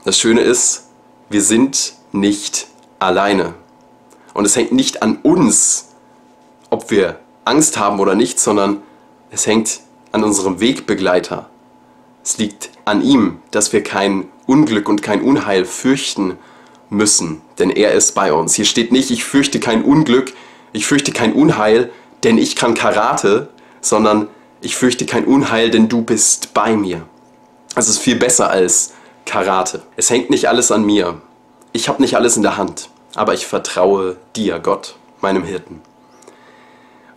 Das 0.05 0.17
Schöne 0.17 0.39
ist, 0.39 0.87
wir 1.29 1.41
sind 1.41 1.95
nicht 2.13 2.67
alleine. 2.99 3.53
Und 4.33 4.45
es 4.45 4.55
hängt 4.55 4.71
nicht 4.71 5.03
an 5.03 5.17
uns, 5.23 5.89
ob 6.69 6.89
wir 6.89 7.19
Angst 7.43 7.77
haben 7.77 7.99
oder 7.99 8.15
nicht, 8.15 8.39
sondern 8.39 8.81
es 9.29 9.45
hängt 9.45 9.81
an 10.13 10.23
unserem 10.23 10.61
Wegbegleiter. 10.61 11.49
Es 12.23 12.37
liegt 12.37 12.69
an 12.85 13.01
ihm, 13.01 13.41
dass 13.51 13.73
wir 13.73 13.83
kein 13.83 14.29
Unglück 14.45 14.87
und 14.87 15.03
kein 15.03 15.21
Unheil 15.21 15.65
fürchten 15.65 16.37
müssen, 16.89 17.41
denn 17.59 17.69
er 17.69 17.93
ist 17.93 18.13
bei 18.13 18.33
uns. 18.33 18.55
Hier 18.55 18.65
steht 18.65 18.91
nicht, 18.91 19.11
ich 19.11 19.23
fürchte 19.23 19.59
kein 19.59 19.83
Unglück, 19.83 20.33
ich 20.73 20.85
fürchte 20.85 21.11
kein 21.11 21.33
Unheil, 21.33 21.91
denn 22.23 22.37
ich 22.37 22.55
kann 22.55 22.73
Karate, 22.73 23.49
sondern 23.81 24.27
ich 24.61 24.75
fürchte 24.75 25.05
kein 25.05 25.25
Unheil, 25.25 25.69
denn 25.69 25.89
du 25.89 26.01
bist 26.01 26.53
bei 26.53 26.75
mir. 26.75 27.03
Es 27.75 27.87
ist 27.87 27.99
viel 27.99 28.15
besser 28.15 28.49
als 28.49 28.93
Karate. 29.25 29.83
Es 29.95 30.09
hängt 30.09 30.29
nicht 30.29 30.49
alles 30.49 30.71
an 30.71 30.83
mir. 30.83 31.21
Ich 31.71 31.87
habe 31.87 32.01
nicht 32.01 32.15
alles 32.15 32.35
in 32.35 32.43
der 32.43 32.57
Hand 32.57 32.89
aber 33.15 33.33
ich 33.33 33.47
vertraue 33.47 34.17
dir, 34.35 34.59
Gott, 34.59 34.95
meinem 35.21 35.43
Hirten. 35.43 35.81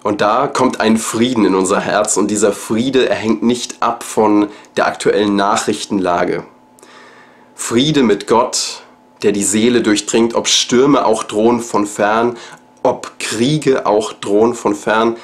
Und 0.02 0.20
da 0.20 0.48
kommt 0.48 0.80
ein 0.80 0.96
Frieden 0.96 1.44
in 1.44 1.54
unser 1.54 1.80
Herz 1.80 2.16
und 2.16 2.28
dieser 2.28 2.52
Friede, 2.52 3.08
er 3.08 3.14
hängt 3.14 3.42
nicht 3.42 3.82
ab 3.82 4.02
von 4.02 4.48
der 4.76 4.86
aktuellen 4.86 5.36
Nachrichtenlage. 5.36 6.44
Friede 7.54 8.02
mit 8.02 8.26
Gott, 8.26 8.81
der 9.22 9.32
die 9.32 9.42
Seele 9.42 9.82
durchdringt, 9.82 10.34
ob 10.34 10.48
Stürme 10.48 11.04
auch 11.04 11.22
drohen 11.22 11.60
von 11.60 11.86
fern, 11.86 12.36
ob 12.82 13.18
Kriege 13.18 13.86
auch 13.86 14.12
drohen 14.12 14.54
von 14.54 14.74
fern. 14.74 15.16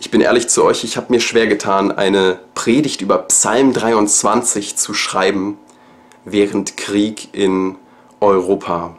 Ich 0.00 0.10
bin 0.10 0.20
ehrlich 0.20 0.48
zu 0.48 0.64
euch, 0.64 0.84
ich 0.84 0.96
habe 0.96 1.06
mir 1.10 1.20
schwer 1.20 1.46
getan, 1.46 1.92
eine 1.92 2.38
Predigt 2.54 3.00
über 3.00 3.18
Psalm 3.18 3.72
23 3.72 4.76
zu 4.76 4.94
schreiben, 4.94 5.58
während 6.24 6.76
Krieg 6.76 7.28
in 7.32 7.76
Europa 8.20 8.96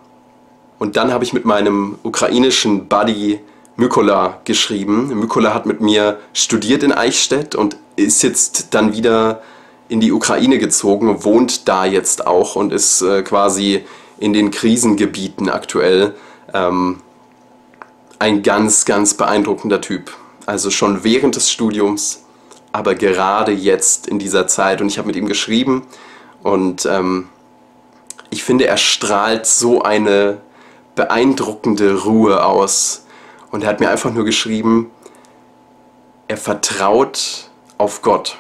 und 0.80 0.96
dann 0.96 1.12
habe 1.12 1.26
ich 1.26 1.34
mit 1.34 1.46
meinem 1.46 2.00
ukrainischen 2.04 2.88
Buddy 2.88 3.40
Mykola 3.76 4.40
geschrieben. 4.46 5.10
Mykola 5.14 5.54
hat 5.54 5.66
mit 5.66 5.82
mir 5.82 6.20
studiert 6.34 6.84
in 6.84 6.94
Eichstätt 6.94 7.54
und 7.54 7.76
ist 7.98 8.24
jetzt 8.24 8.74
dann 8.74 8.94
wieder 8.94 9.42
in 9.90 10.00
die 10.00 10.12
Ukraine 10.12 10.58
gezogen, 10.58 11.24
wohnt 11.24 11.68
da 11.68 11.86
jetzt 11.86 12.26
auch 12.26 12.56
und 12.56 12.72
ist 12.72 13.02
äh, 13.02 13.24
quasi 13.24 13.84
in 14.20 14.34
den 14.34 14.52
Krisengebieten 14.52 15.50
aktuell 15.50 16.16
ähm, 16.54 17.02
ein 18.20 18.44
ganz, 18.44 18.86
ganz 18.86 19.14
beeindruckender 19.14 19.82
Typ. 19.82 20.12
Also 20.46 20.70
schon 20.72 21.04
während 21.04 21.36
des 21.36 21.52
Studiums, 21.52 22.24
aber 22.72 22.96
gerade 22.96 23.52
jetzt 23.52 24.08
in 24.08 24.20
dieser 24.20 24.48
Zeit. 24.48 24.82
Und 24.82 24.88
ich 24.88 24.98
habe 24.98 25.08
mit 25.08 25.16
ihm 25.16 25.28
geschrieben 25.28 25.86
und 26.44 26.86
ähm, 26.86 27.30
ich 28.30 28.44
finde, 28.44 28.68
er 28.68 28.78
strahlt 28.78 29.46
so 29.46 29.82
eine 29.82 30.42
beeindruckende 30.96 32.04
Ruhe 32.04 32.44
aus. 32.44 33.06
Und 33.52 33.64
er 33.64 33.70
hat 33.70 33.80
mir 33.80 33.90
einfach 33.90 34.12
nur 34.12 34.26
geschrieben, 34.26 34.92
er 36.28 36.38
vertraut 36.38 37.50
auf 37.78 38.02
Gott. 38.02 38.38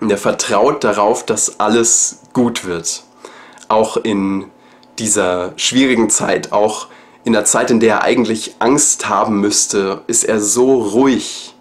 Und 0.00 0.10
er 0.10 0.18
vertraut 0.18 0.82
darauf, 0.82 1.24
dass 1.24 1.60
alles 1.60 2.22
gut 2.32 2.64
wird. 2.64 3.04
Auch 3.68 3.96
in 3.98 4.46
dieser 5.00 5.52
schwierigen 5.56 6.10
Zeit, 6.10 6.52
auch 6.52 6.86
in 7.24 7.32
der 7.32 7.44
Zeit, 7.44 7.70
in 7.70 7.80
der 7.80 7.96
er 7.96 8.02
eigentlich 8.02 8.56
Angst 8.60 9.08
haben 9.08 9.40
müsste, 9.40 10.02
ist 10.06 10.24
er 10.24 10.40
so 10.40 10.80
ruhig 10.80 11.54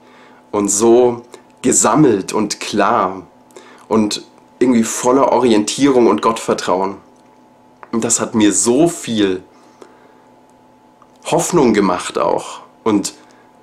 und 0.52 0.70
so 0.70 1.24
gesammelt 1.62 2.34
und 2.34 2.60
klar 2.60 3.24
und 3.88 4.24
irgendwie 4.60 4.84
voller 4.84 5.32
Orientierung 5.32 6.08
und 6.08 6.22
Gottvertrauen. 6.22 6.98
Und 7.92 8.04
das 8.04 8.20
hat 8.20 8.36
mir 8.36 8.54
so 8.54 8.88
viel 8.88 9.44
Hoffnung 11.26 11.74
gemacht 11.74 12.18
auch 12.18 12.62
und 12.84 13.14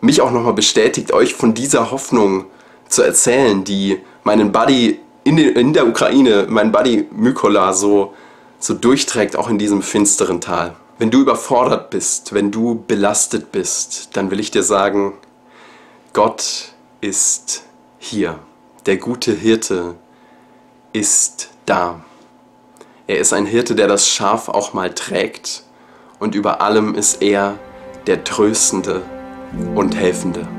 mich 0.00 0.20
auch 0.20 0.30
nochmal 0.30 0.52
bestätigt, 0.52 1.12
euch 1.12 1.34
von 1.34 1.54
dieser 1.54 1.90
Hoffnung 1.90 2.46
zu 2.88 3.02
erzählen, 3.02 3.64
die 3.64 4.00
meinen 4.24 4.52
Buddy 4.52 5.00
in, 5.24 5.72
der 5.72 5.88
Ukraine, 5.88 6.46
mein 6.48 6.70
Buddy 6.70 7.08
Mykola 7.10 7.72
so, 7.72 8.14
so 8.58 8.74
durchträgt, 8.74 9.36
auch 9.36 9.48
in 9.48 9.58
diesem 9.58 9.82
finsteren 9.82 10.40
Tal. 10.40 10.76
Wenn 10.98 11.10
du 11.10 11.20
überfordert 11.20 11.90
bist, 11.90 12.32
wenn 12.32 12.50
du 12.50 12.84
belastet 12.86 13.52
bist, 13.52 14.16
dann 14.16 14.30
will 14.30 14.40
ich 14.40 14.50
dir 14.50 14.62
sagen, 14.62 15.14
Gott 16.12 16.72
ist 17.00 17.64
hier. 17.98 18.38
Der 18.86 18.96
gute 18.96 19.32
Hirte 19.32 19.96
ist 20.92 21.50
da. 21.66 22.02
Er 23.06 23.18
ist 23.18 23.32
ein 23.32 23.46
Hirte, 23.46 23.74
der 23.74 23.88
das 23.88 24.08
Schaf 24.08 24.48
auch 24.48 24.72
mal 24.72 24.94
trägt 24.94 25.62
und 26.18 26.34
über 26.34 26.60
allem 26.60 26.94
ist 26.94 27.22
er 27.22 27.58
der 28.06 28.24
Tröstende 28.24 29.02
und 29.74 29.94
Helfende. 29.94 30.55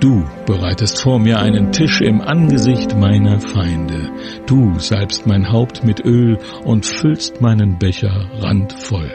Du 0.00 0.24
bereitest 0.46 1.02
vor 1.02 1.18
mir 1.18 1.40
einen 1.40 1.72
Tisch 1.72 2.00
im 2.00 2.22
Angesicht 2.22 2.96
meiner 2.96 3.38
Feinde. 3.38 4.10
Du 4.46 4.78
salbst 4.78 5.26
mein 5.26 5.52
Haupt 5.52 5.84
mit 5.84 6.06
Öl 6.06 6.38
und 6.64 6.86
füllst 6.86 7.42
meinen 7.42 7.78
Becher 7.78 8.30
randvoll. 8.38 9.10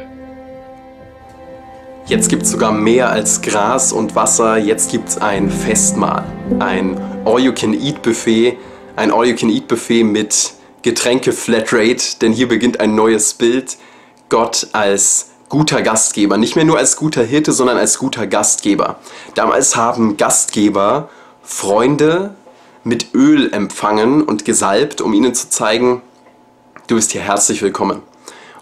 Jetzt 2.05 2.29
gibt 2.29 2.43
es 2.43 2.51
sogar 2.51 2.71
mehr 2.71 3.09
als 3.09 3.41
Gras 3.41 3.91
und 3.91 4.15
Wasser. 4.15 4.59
Jetzt 4.59 4.91
gibt 4.91 5.09
es 5.09 5.17
ein 5.17 5.49
Festmahl, 5.49 6.23
ein 6.59 7.01
All-You-Can-Eat-Buffet, 7.25 8.57
ein 8.95 9.11
All-You-Can-Eat-Buffet 9.11 10.03
mit 10.03 10.53
Getränke 10.83 11.31
Flatrate, 11.31 12.19
denn 12.21 12.31
hier 12.31 12.47
beginnt 12.47 12.79
ein 12.79 12.93
neues 12.93 13.33
Bild. 13.33 13.77
Gott 14.29 14.67
als 14.73 15.31
guter 15.55 15.81
Gastgeber, 15.81 16.35
nicht 16.35 16.57
mehr 16.57 16.65
nur 16.65 16.77
als 16.77 16.97
guter 16.97 17.23
Hirte, 17.23 17.53
sondern 17.53 17.77
als 17.77 17.97
guter 17.97 18.27
Gastgeber. 18.27 18.97
Damals 19.35 19.77
haben 19.77 20.17
Gastgeber 20.17 21.07
Freunde 21.43 22.35
mit 22.83 23.13
Öl 23.13 23.53
empfangen 23.53 24.21
und 24.21 24.43
gesalbt, 24.43 24.99
um 24.99 25.13
ihnen 25.13 25.33
zu 25.33 25.47
zeigen, 25.47 26.01
du 26.87 26.95
bist 26.95 27.13
hier 27.13 27.21
herzlich 27.21 27.61
willkommen. 27.61 28.01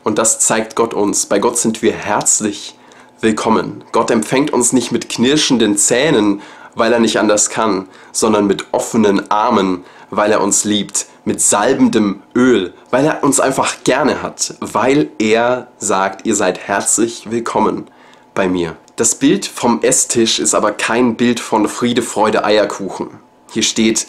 Und 0.04 0.20
das 0.20 0.38
zeigt 0.38 0.76
Gott 0.76 0.94
uns. 0.94 1.26
Bei 1.26 1.40
Gott 1.40 1.58
sind 1.58 1.82
wir 1.82 1.94
herzlich 1.94 2.78
willkommen. 3.22 3.84
Gott 3.92 4.12
empfängt 4.12 4.54
uns 4.54 4.72
nicht 4.72 4.92
mit 4.92 5.10
knirschenden 5.10 5.78
Zähnen, 5.78 6.44
weil 6.76 6.94
er 6.94 7.00
nicht 7.00 7.18
anders 7.18 7.50
kann, 7.50 7.88
sondern 8.12 8.46
mit 8.46 8.68
offenen 8.72 9.32
Armen, 9.32 9.84
weil 10.12 10.32
er 10.32 10.42
uns 10.42 10.64
liebt, 10.64 11.08
mit 11.26 11.42
salbendem 11.42 12.22
Öl, 12.36 12.74
weil 12.92 13.06
er 13.06 13.24
uns 13.24 13.40
einfach 13.40 13.84
gerne 13.84 14.22
hat, 14.22 14.56
weil 14.60 15.10
er 15.20 15.68
sagt, 15.78 16.26
ihr 16.26 16.36
seid 16.36 16.60
herzlich 16.60 17.32
willkommen 17.32 17.88
bei 18.34 18.48
mir. 18.48 18.76
Das 18.96 19.16
Bild 19.16 19.46
vom 19.46 19.82
Esstisch 19.82 20.40
ist 20.40 20.54
aber 20.54 20.72
kein 20.72 21.16
Bild 21.16 21.40
von 21.40 21.68
Friede, 21.68 22.02
Freude, 22.02 22.44
Eierkuchen. 22.44 23.10
Hier 23.52 23.64
steht 23.64 24.08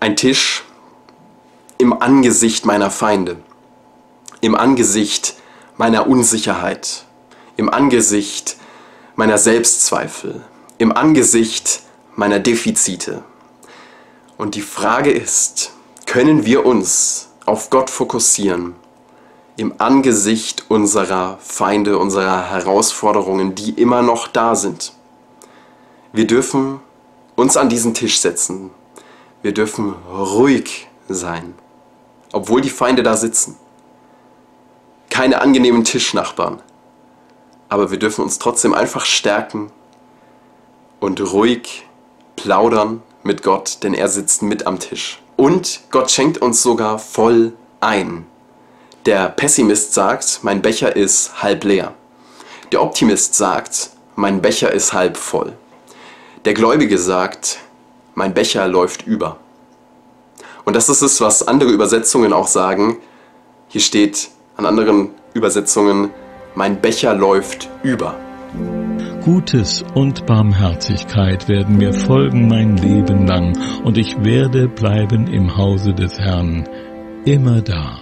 ein 0.00 0.16
Tisch 0.16 0.64
im 1.76 1.92
Angesicht 2.00 2.64
meiner 2.64 2.90
Feinde, 2.90 3.36
im 4.40 4.54
Angesicht 4.54 5.34
meiner 5.76 6.08
Unsicherheit, 6.08 7.04
im 7.56 7.68
Angesicht 7.68 8.56
meiner 9.14 9.38
Selbstzweifel, 9.38 10.42
im 10.78 10.90
Angesicht 10.90 11.82
meiner 12.16 12.40
Defizite. 12.40 13.22
Und 14.36 14.54
die 14.54 14.62
Frage 14.62 15.10
ist, 15.10 15.72
können 16.08 16.44
wir 16.44 16.66
uns 16.66 17.28
auf 17.46 17.70
Gott 17.70 17.88
fokussieren 17.88 18.74
im 19.56 19.74
Angesicht 19.78 20.64
unserer 20.68 21.38
Feinde, 21.40 21.98
unserer 21.98 22.50
Herausforderungen, 22.50 23.54
die 23.54 23.70
immer 23.70 24.02
noch 24.02 24.26
da 24.26 24.56
sind? 24.56 24.92
Wir 26.12 26.26
dürfen 26.26 26.80
uns 27.36 27.56
an 27.56 27.68
diesen 27.68 27.94
Tisch 27.94 28.18
setzen. 28.18 28.70
Wir 29.42 29.54
dürfen 29.54 29.94
ruhig 30.10 30.88
sein, 31.08 31.54
obwohl 32.32 32.60
die 32.60 32.70
Feinde 32.70 33.04
da 33.04 33.16
sitzen. 33.16 33.56
Keine 35.10 35.40
angenehmen 35.40 35.84
Tischnachbarn 35.84 36.60
aber 37.68 37.90
wir 37.90 37.98
dürfen 37.98 38.22
uns 38.22 38.38
trotzdem 38.38 38.74
einfach 38.74 39.04
stärken 39.04 39.70
und 41.00 41.20
ruhig 41.32 41.86
plaudern 42.36 43.02
mit 43.22 43.42
Gott, 43.42 43.78
denn 43.82 43.94
er 43.94 44.08
sitzt 44.08 44.42
mit 44.42 44.66
am 44.66 44.78
Tisch. 44.78 45.20
Und 45.38 45.82
Gott 45.92 46.10
schenkt 46.10 46.38
uns 46.38 46.64
sogar 46.64 46.98
voll 46.98 47.52
ein. 47.78 48.26
Der 49.06 49.28
Pessimist 49.28 49.94
sagt, 49.94 50.40
mein 50.42 50.62
Becher 50.62 50.96
ist 50.96 51.40
halb 51.44 51.62
leer. 51.62 51.94
Der 52.72 52.82
Optimist 52.82 53.36
sagt, 53.36 53.90
mein 54.16 54.42
Becher 54.42 54.72
ist 54.72 54.92
halb 54.92 55.16
voll. 55.16 55.52
Der 56.44 56.54
Gläubige 56.54 56.98
sagt, 56.98 57.60
mein 58.16 58.34
Becher 58.34 58.66
läuft 58.66 59.06
über. 59.06 59.38
Und 60.64 60.74
das 60.74 60.88
ist 60.88 61.02
es, 61.02 61.20
was 61.20 61.46
andere 61.46 61.70
Übersetzungen 61.70 62.32
auch 62.32 62.48
sagen. 62.48 62.96
Hier 63.68 63.80
steht 63.80 64.30
an 64.56 64.66
anderen 64.66 65.10
Übersetzungen, 65.34 66.10
mein 66.56 66.80
Becher 66.80 67.14
läuft 67.14 67.68
über. 67.84 68.16
Gutes 69.24 69.84
und 69.94 70.26
Barmherzigkeit 70.26 71.48
werden 71.48 71.76
mir 71.76 71.92
folgen 71.92 72.46
mein 72.46 72.76
Leben 72.76 73.26
lang, 73.26 73.58
und 73.84 73.98
ich 73.98 74.24
werde 74.24 74.68
bleiben 74.68 75.26
im 75.26 75.56
Hause 75.56 75.92
des 75.92 76.18
Herrn, 76.18 76.68
immer 77.24 77.60
da. 77.60 77.98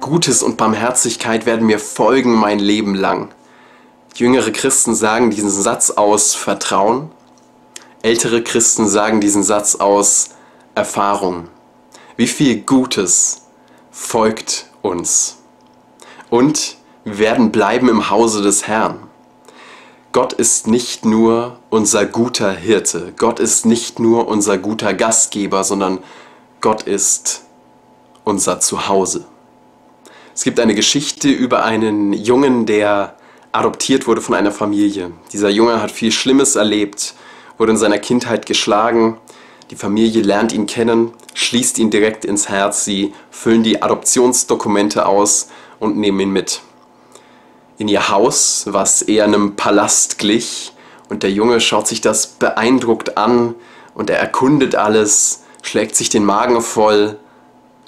Gutes 0.00 0.44
und 0.44 0.56
Barmherzigkeit 0.56 1.44
werden 1.44 1.66
mir 1.66 1.80
folgen 1.80 2.34
mein 2.34 2.60
Leben 2.60 2.94
lang. 2.94 3.30
Jüngere 4.14 4.52
Christen 4.52 4.94
sagen 4.94 5.30
diesen 5.30 5.50
Satz 5.50 5.90
aus 5.90 6.34
Vertrauen, 6.36 7.10
ältere 8.02 8.42
Christen 8.42 8.86
sagen 8.86 9.20
diesen 9.20 9.42
Satz 9.42 9.74
aus 9.74 10.30
Erfahrung. 10.76 11.48
Wie 12.16 12.28
viel 12.28 12.60
Gutes 12.60 13.48
folgt 13.90 14.66
uns. 14.82 15.38
Und 16.30 16.76
wir 17.04 17.18
werden 17.18 17.50
bleiben 17.50 17.88
im 17.88 18.08
Hause 18.08 18.42
des 18.42 18.68
Herrn. 18.68 19.05
Gott 20.16 20.32
ist 20.32 20.66
nicht 20.66 21.04
nur 21.04 21.58
unser 21.68 22.06
guter 22.06 22.50
Hirte, 22.50 23.12
Gott 23.18 23.38
ist 23.38 23.66
nicht 23.66 24.00
nur 24.00 24.28
unser 24.28 24.56
guter 24.56 24.94
Gastgeber, 24.94 25.62
sondern 25.62 25.98
Gott 26.62 26.84
ist 26.84 27.42
unser 28.24 28.58
Zuhause. 28.58 29.26
Es 30.34 30.42
gibt 30.42 30.58
eine 30.58 30.74
Geschichte 30.74 31.28
über 31.28 31.64
einen 31.66 32.14
Jungen, 32.14 32.64
der 32.64 33.16
adoptiert 33.52 34.06
wurde 34.06 34.22
von 34.22 34.34
einer 34.34 34.52
Familie. 34.52 35.10
Dieser 35.34 35.50
Junge 35.50 35.82
hat 35.82 35.90
viel 35.90 36.12
Schlimmes 36.12 36.56
erlebt, 36.56 37.12
wurde 37.58 37.72
in 37.72 37.78
seiner 37.78 37.98
Kindheit 37.98 38.46
geschlagen. 38.46 39.18
Die 39.70 39.76
Familie 39.76 40.22
lernt 40.22 40.50
ihn 40.50 40.64
kennen, 40.66 41.12
schließt 41.34 41.78
ihn 41.78 41.90
direkt 41.90 42.24
ins 42.24 42.48
Herz. 42.48 42.86
Sie 42.86 43.12
füllen 43.30 43.62
die 43.62 43.82
Adoptionsdokumente 43.82 45.04
aus 45.04 45.50
und 45.78 45.98
nehmen 45.98 46.20
ihn 46.20 46.30
mit 46.30 46.62
in 47.78 47.88
ihr 47.88 48.08
Haus, 48.08 48.64
was 48.66 49.02
eher 49.02 49.24
einem 49.24 49.56
Palast 49.56 50.18
glich. 50.18 50.72
Und 51.08 51.22
der 51.22 51.30
Junge 51.30 51.60
schaut 51.60 51.86
sich 51.86 52.00
das 52.00 52.26
beeindruckt 52.26 53.16
an 53.16 53.54
und 53.94 54.10
er 54.10 54.18
erkundet 54.18 54.74
alles, 54.74 55.44
schlägt 55.62 55.94
sich 55.94 56.08
den 56.08 56.24
Magen 56.24 56.60
voll, 56.62 57.18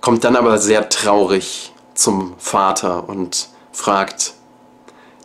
kommt 0.00 0.24
dann 0.24 0.36
aber 0.36 0.58
sehr 0.58 0.88
traurig 0.88 1.72
zum 1.94 2.34
Vater 2.38 3.08
und 3.08 3.48
fragt, 3.72 4.34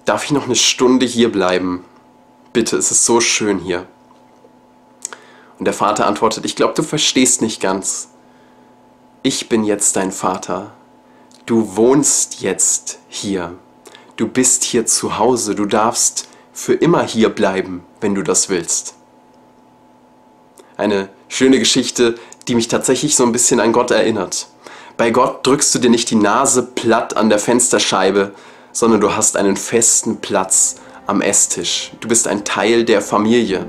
darf 0.05 0.25
ich 0.25 0.31
noch 0.31 0.45
eine 0.45 0.55
Stunde 0.55 1.05
hier 1.05 1.31
bleiben? 1.31 1.85
Bitte, 2.51 2.77
es 2.77 2.91
ist 2.91 3.05
so 3.05 3.21
schön 3.21 3.59
hier. 3.59 3.87
Und 5.59 5.65
der 5.65 5.73
Vater 5.73 6.07
antwortet, 6.07 6.45
ich 6.45 6.55
glaube, 6.55 6.73
du 6.73 6.83
verstehst 6.83 7.41
nicht 7.41 7.61
ganz. 7.61 8.09
Ich 9.21 9.49
bin 9.49 9.63
jetzt 9.63 9.95
dein 9.95 10.11
Vater. 10.11 10.71
Du 11.45 11.75
wohnst 11.75 12.41
jetzt 12.41 12.99
hier 13.07 13.55
du 14.15 14.27
bist 14.27 14.63
hier 14.63 14.85
zu 14.85 15.17
Hause, 15.17 15.55
du 15.55 15.65
darfst 15.65 16.27
für 16.51 16.73
immer 16.73 17.03
hier 17.03 17.29
bleiben, 17.29 17.83
wenn 18.01 18.15
du 18.15 18.21
das 18.21 18.49
willst. 18.49 18.95
Eine 20.77 21.09
schöne 21.27 21.59
Geschichte, 21.59 22.15
die 22.47 22.55
mich 22.55 22.67
tatsächlich 22.67 23.15
so 23.15 23.23
ein 23.23 23.31
bisschen 23.31 23.59
an 23.59 23.73
Gott 23.73 23.91
erinnert. 23.91 24.47
Bei 24.97 25.09
Gott 25.09 25.45
drückst 25.45 25.73
du 25.73 25.79
dir 25.79 25.89
nicht 25.89 26.11
die 26.11 26.15
Nase 26.15 26.63
platt 26.63 27.17
an 27.17 27.29
der 27.29 27.39
Fensterscheibe, 27.39 28.33
sondern 28.71 29.01
du 29.01 29.15
hast 29.15 29.37
einen 29.37 29.57
festen 29.57 30.17
Platz 30.17 30.75
am 31.07 31.21
Esstisch. 31.21 31.91
Du 31.99 32.07
bist 32.07 32.27
ein 32.27 32.43
Teil 32.43 32.85
der 32.85 33.01
Familie. 33.01 33.65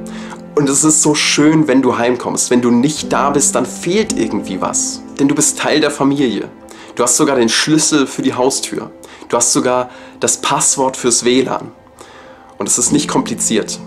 Und 0.54 0.68
es 0.68 0.84
ist 0.84 1.02
so 1.02 1.14
schön, 1.14 1.66
wenn 1.66 1.82
du 1.82 1.96
heimkommst. 1.96 2.50
Wenn 2.50 2.62
du 2.62 2.70
nicht 2.70 3.12
da 3.12 3.30
bist, 3.30 3.54
dann 3.54 3.66
fehlt 3.66 4.16
irgendwie 4.16 4.60
was. 4.60 5.00
Denn 5.18 5.28
du 5.28 5.34
bist 5.34 5.58
Teil 5.58 5.80
der 5.80 5.90
Familie. 5.90 6.48
Du 6.94 7.02
hast 7.02 7.16
sogar 7.16 7.36
den 7.36 7.48
Schlüssel 7.48 8.06
für 8.06 8.22
die 8.22 8.34
Haustür. 8.34 8.92
Du 9.28 9.36
hast 9.36 9.52
sogar 9.52 9.90
das 10.20 10.40
Passwort 10.40 10.96
fürs 10.96 11.24
WLAN. 11.24 11.72
Und 12.58 12.68
es 12.68 12.78
ist 12.78 12.92
nicht 12.92 13.08
kompliziert. 13.08 13.78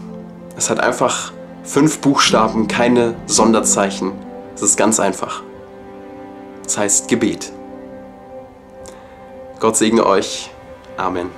Es 0.58 0.70
hat 0.70 0.80
einfach 0.80 1.32
fünf 1.64 2.00
Buchstaben, 2.00 2.68
keine 2.68 3.16
Sonderzeichen. 3.28 4.12
Es 4.56 4.62
ist 4.62 4.78
ganz 4.78 5.00
einfach. 5.00 5.44
Es 6.66 6.78
heißt 6.78 7.08
Gebet. 7.08 7.52
Gott 9.60 9.78
segne 9.78 10.06
euch. 10.06 10.50
Amen. 10.98 11.30